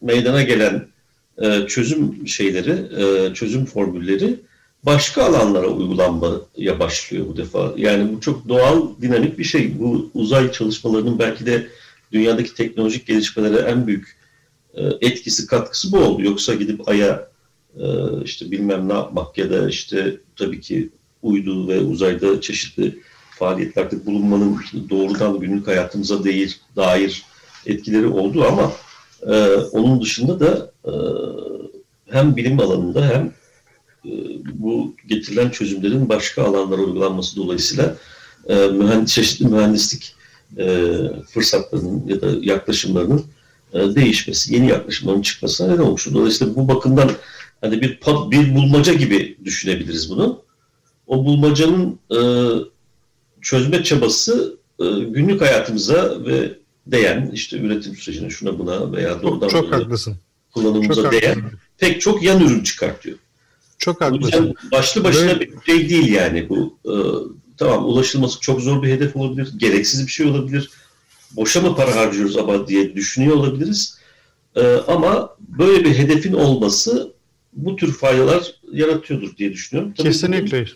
meydana 0.00 0.42
gelen 0.42 0.93
e, 1.42 1.66
çözüm 1.66 2.28
şeyleri, 2.28 2.70
e, 3.02 3.34
çözüm 3.34 3.64
formülleri 3.64 4.40
başka 4.82 5.24
alanlara 5.24 5.66
uygulanmaya 5.66 6.80
başlıyor 6.80 7.26
bu 7.28 7.36
defa. 7.36 7.74
Yani 7.76 8.12
bu 8.12 8.20
çok 8.20 8.48
doğal, 8.48 8.88
dinamik 9.02 9.38
bir 9.38 9.44
şey. 9.44 9.78
Bu 9.78 10.10
uzay 10.14 10.52
çalışmalarının 10.52 11.18
belki 11.18 11.46
de 11.46 11.68
dünyadaki 12.12 12.54
teknolojik 12.54 13.06
gelişmelere 13.06 13.70
en 13.70 13.86
büyük 13.86 14.16
e, 14.74 14.82
etkisi, 15.00 15.46
katkısı 15.46 15.92
bu 15.92 15.98
oldu. 15.98 16.22
Yoksa 16.22 16.54
gidip 16.54 16.88
Ay'a 16.88 17.34
işte 18.24 18.50
bilmem 18.50 18.88
ne 18.88 18.92
yapmak 18.92 19.38
ya 19.38 19.50
da 19.50 19.68
işte 19.68 20.16
tabii 20.36 20.60
ki 20.60 20.88
uydu 21.22 21.68
ve 21.68 21.80
uzayda 21.80 22.40
çeşitli 22.40 22.98
faaliyetlerde 23.38 24.06
bulunmanın 24.06 24.60
doğrudan 24.90 25.40
günlük 25.40 25.66
hayatımıza 25.66 26.24
değil, 26.24 26.56
dair 26.76 27.22
etkileri 27.66 28.06
oldu 28.06 28.44
ama 28.44 28.72
e, 29.28 29.54
onun 29.54 30.00
dışında 30.00 30.40
da 30.40 30.72
e, 30.84 30.92
hem 32.10 32.36
bilim 32.36 32.60
alanında 32.60 33.06
hem 33.06 33.32
e, 34.04 34.10
bu 34.44 34.94
getirilen 35.06 35.50
çözümlerin 35.50 36.08
başka 36.08 36.42
alanlara 36.42 36.80
uygulanması 36.80 37.36
dolayısıyla 37.36 37.96
e, 38.48 38.54
mühendis, 38.54 39.14
çeşitli 39.14 39.46
mühendislik 39.46 40.14
e, 40.58 40.86
fırsatlarının 41.28 42.02
ya 42.06 42.20
da 42.20 42.26
yaklaşımlarının 42.40 43.24
e, 43.72 43.94
değişmesi, 43.94 44.54
yeni 44.54 44.68
yaklaşımların 44.68 45.22
çıkmasına 45.22 45.72
neden 45.72 45.82
olmuştur. 45.82 46.14
Dolayısıyla 46.14 46.54
bu 46.54 46.68
bakımdan 46.68 47.10
hani 47.60 47.80
bir 47.80 48.00
bir 48.30 48.54
bulmaca 48.54 48.94
gibi 48.94 49.38
düşünebiliriz 49.44 50.10
bunu. 50.10 50.42
O 51.06 51.24
bulmacanın 51.24 51.98
e, 52.10 52.20
çözme 53.42 53.84
çabası 53.84 54.56
e, 54.80 54.84
günlük 55.00 55.40
hayatımıza 55.40 56.24
ve 56.26 56.58
değen 56.86 57.30
işte 57.34 57.58
üretim 57.58 57.96
sürecine 57.96 58.30
şuna 58.30 58.58
buna 58.58 58.92
veya 58.92 59.22
doğrudan 59.22 59.48
Çok, 59.48 59.62
çok 59.64 59.72
haklısın. 59.72 60.16
kullanımımıza 60.54 61.02
Çok 61.02 61.12
değen 61.12 61.34
haklısın. 61.34 61.58
pek 61.78 62.00
çok 62.00 62.22
yan 62.22 62.40
ürün 62.40 62.62
çıkartıyor. 62.62 63.18
Çok 63.78 64.00
haklısın. 64.00 64.54
başlı 64.72 65.04
başına 65.04 65.26
Böyle- 65.28 65.40
bir 65.40 65.50
şey 65.66 65.88
değil 65.88 66.12
yani 66.12 66.48
bu. 66.48 66.78
E, 66.84 66.94
tamam 67.56 67.84
ulaşılması 67.86 68.40
çok 68.40 68.60
zor 68.60 68.82
bir 68.82 68.88
hedef 68.88 69.16
olabilir, 69.16 69.52
gereksiz 69.56 70.06
bir 70.06 70.12
şey 70.12 70.26
olabilir. 70.26 70.70
boşa 71.36 71.60
mı 71.60 71.76
para 71.76 71.96
harcıyoruz 71.96 72.36
ama 72.36 72.68
diye 72.68 72.94
düşünüyor 72.94 73.36
olabiliriz. 73.36 73.98
E, 74.56 74.62
ama 74.66 75.36
böyle 75.40 75.84
bir 75.84 75.94
hedefin 75.98 76.32
olması 76.32 77.12
bu 77.52 77.76
tür 77.76 77.92
faydalar 77.92 78.54
yaratıyordur 78.72 79.36
diye 79.36 79.52
düşünüyorum. 79.52 79.94
Tabii 79.96 80.08
Kesinlikle. 80.08 80.58
Bunun, 80.58 80.68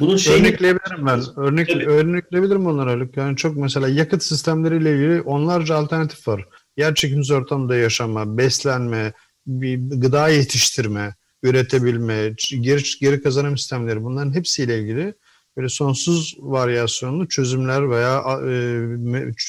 bunun 0.00 0.16
şeyini... 0.16 0.46
Örnekleyebilirim 0.46 1.06
ben. 1.06 1.22
Örnek, 1.36 1.76
örnekleyebilirim 1.76 2.66
onları 2.66 2.90
Haluk. 2.90 3.16
Yani 3.16 3.36
çok 3.36 3.56
mesela 3.56 3.88
yakıt 3.88 4.22
sistemleriyle 4.22 4.92
ilgili 4.92 5.20
onlarca 5.20 5.76
alternatif 5.76 6.28
var. 6.28 6.48
Yer 6.76 6.94
çekimsiz 6.94 7.30
ortamda 7.30 7.76
yaşama, 7.76 8.38
beslenme, 8.38 9.12
bir 9.46 10.00
gıda 10.00 10.28
yetiştirme, 10.28 11.14
üretebilme, 11.42 12.34
geri, 12.60 12.82
geri 13.00 13.22
kazanım 13.22 13.58
sistemleri 13.58 14.04
bunların 14.04 14.34
hepsiyle 14.34 14.80
ilgili 14.80 15.14
böyle 15.56 15.68
sonsuz 15.68 16.36
varyasyonlu 16.38 17.28
çözümler 17.28 17.90
veya 17.90 18.18
e, 18.18 18.56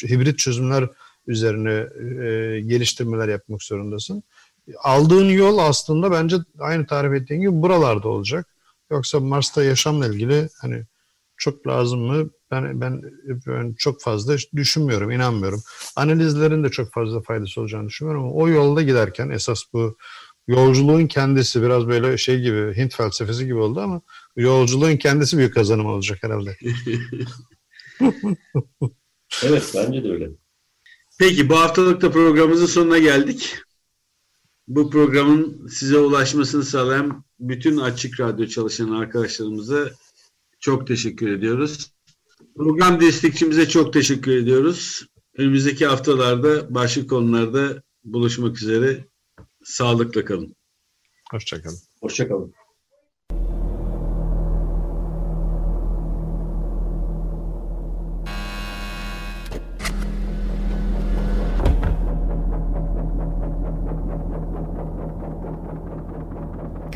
hibrit 0.09 0.39
çözümler 0.39 0.89
üzerine 1.27 1.73
e, 1.73 2.61
geliştirmeler 2.61 3.27
yapmak 3.27 3.63
zorundasın. 3.63 4.23
Aldığın 4.83 5.29
yol 5.29 5.57
aslında 5.57 6.11
bence 6.11 6.35
aynı 6.59 6.87
tarif 6.87 7.13
ettiğin 7.13 7.41
gibi 7.41 7.61
buralarda 7.61 8.07
olacak. 8.07 8.47
Yoksa 8.91 9.19
Mars'ta 9.19 9.63
yaşamla 9.63 10.07
ilgili 10.07 10.49
hani 10.61 10.85
çok 11.37 11.67
lazım 11.67 11.99
mı? 11.99 12.29
Ben, 12.51 12.81
ben, 12.81 13.01
ben 13.47 13.73
çok 13.73 14.01
fazla 14.01 14.35
düşünmüyorum, 14.55 15.11
inanmıyorum. 15.11 15.61
Analizlerin 15.95 16.63
de 16.63 16.69
çok 16.69 16.93
fazla 16.93 17.21
faydası 17.21 17.61
olacağını 17.61 17.87
düşünüyorum 17.87 18.23
ama 18.23 18.33
o 18.33 18.47
yolda 18.47 18.81
giderken 18.81 19.29
esas 19.29 19.63
bu 19.73 19.97
yolculuğun 20.47 21.07
kendisi 21.07 21.61
biraz 21.61 21.87
böyle 21.87 22.17
şey 22.17 22.41
gibi 22.41 22.77
Hint 22.77 22.95
felsefesi 22.95 23.45
gibi 23.45 23.57
oldu 23.57 23.79
ama 23.79 24.01
yolculuğun 24.35 24.97
kendisi 24.97 25.37
büyük 25.37 25.53
kazanım 25.53 25.85
olacak 25.85 26.19
herhalde. 26.21 26.57
evet 29.43 29.73
bence 29.75 30.03
de 30.03 30.11
öyle. 30.11 30.29
Peki 31.19 31.49
bu 31.49 31.59
haftalık 31.59 32.01
da 32.01 32.11
programımızın 32.11 32.65
sonuna 32.65 32.97
geldik. 32.97 33.55
Bu 34.67 34.89
programın 34.89 35.67
size 35.67 35.97
ulaşmasını 35.97 36.63
sağlayan 36.63 37.26
bütün 37.39 37.77
Açık 37.77 38.19
Radyo 38.19 38.47
çalışan 38.47 38.91
arkadaşlarımıza 38.91 39.89
çok 40.59 40.87
teşekkür 40.87 41.31
ediyoruz. 41.31 41.91
Program 42.55 43.01
destekçimize 43.01 43.69
çok 43.69 43.93
teşekkür 43.93 44.31
ediyoruz. 44.31 45.07
Önümüzdeki 45.37 45.85
haftalarda 45.85 46.75
başka 46.75 47.07
konularda 47.07 47.83
buluşmak 48.03 48.61
üzere. 48.61 49.05
Sağlıkla 49.63 50.25
kalın. 50.25 50.55
Hoşçakalın. 51.31 51.77
Hoşçakalın. 52.01 52.53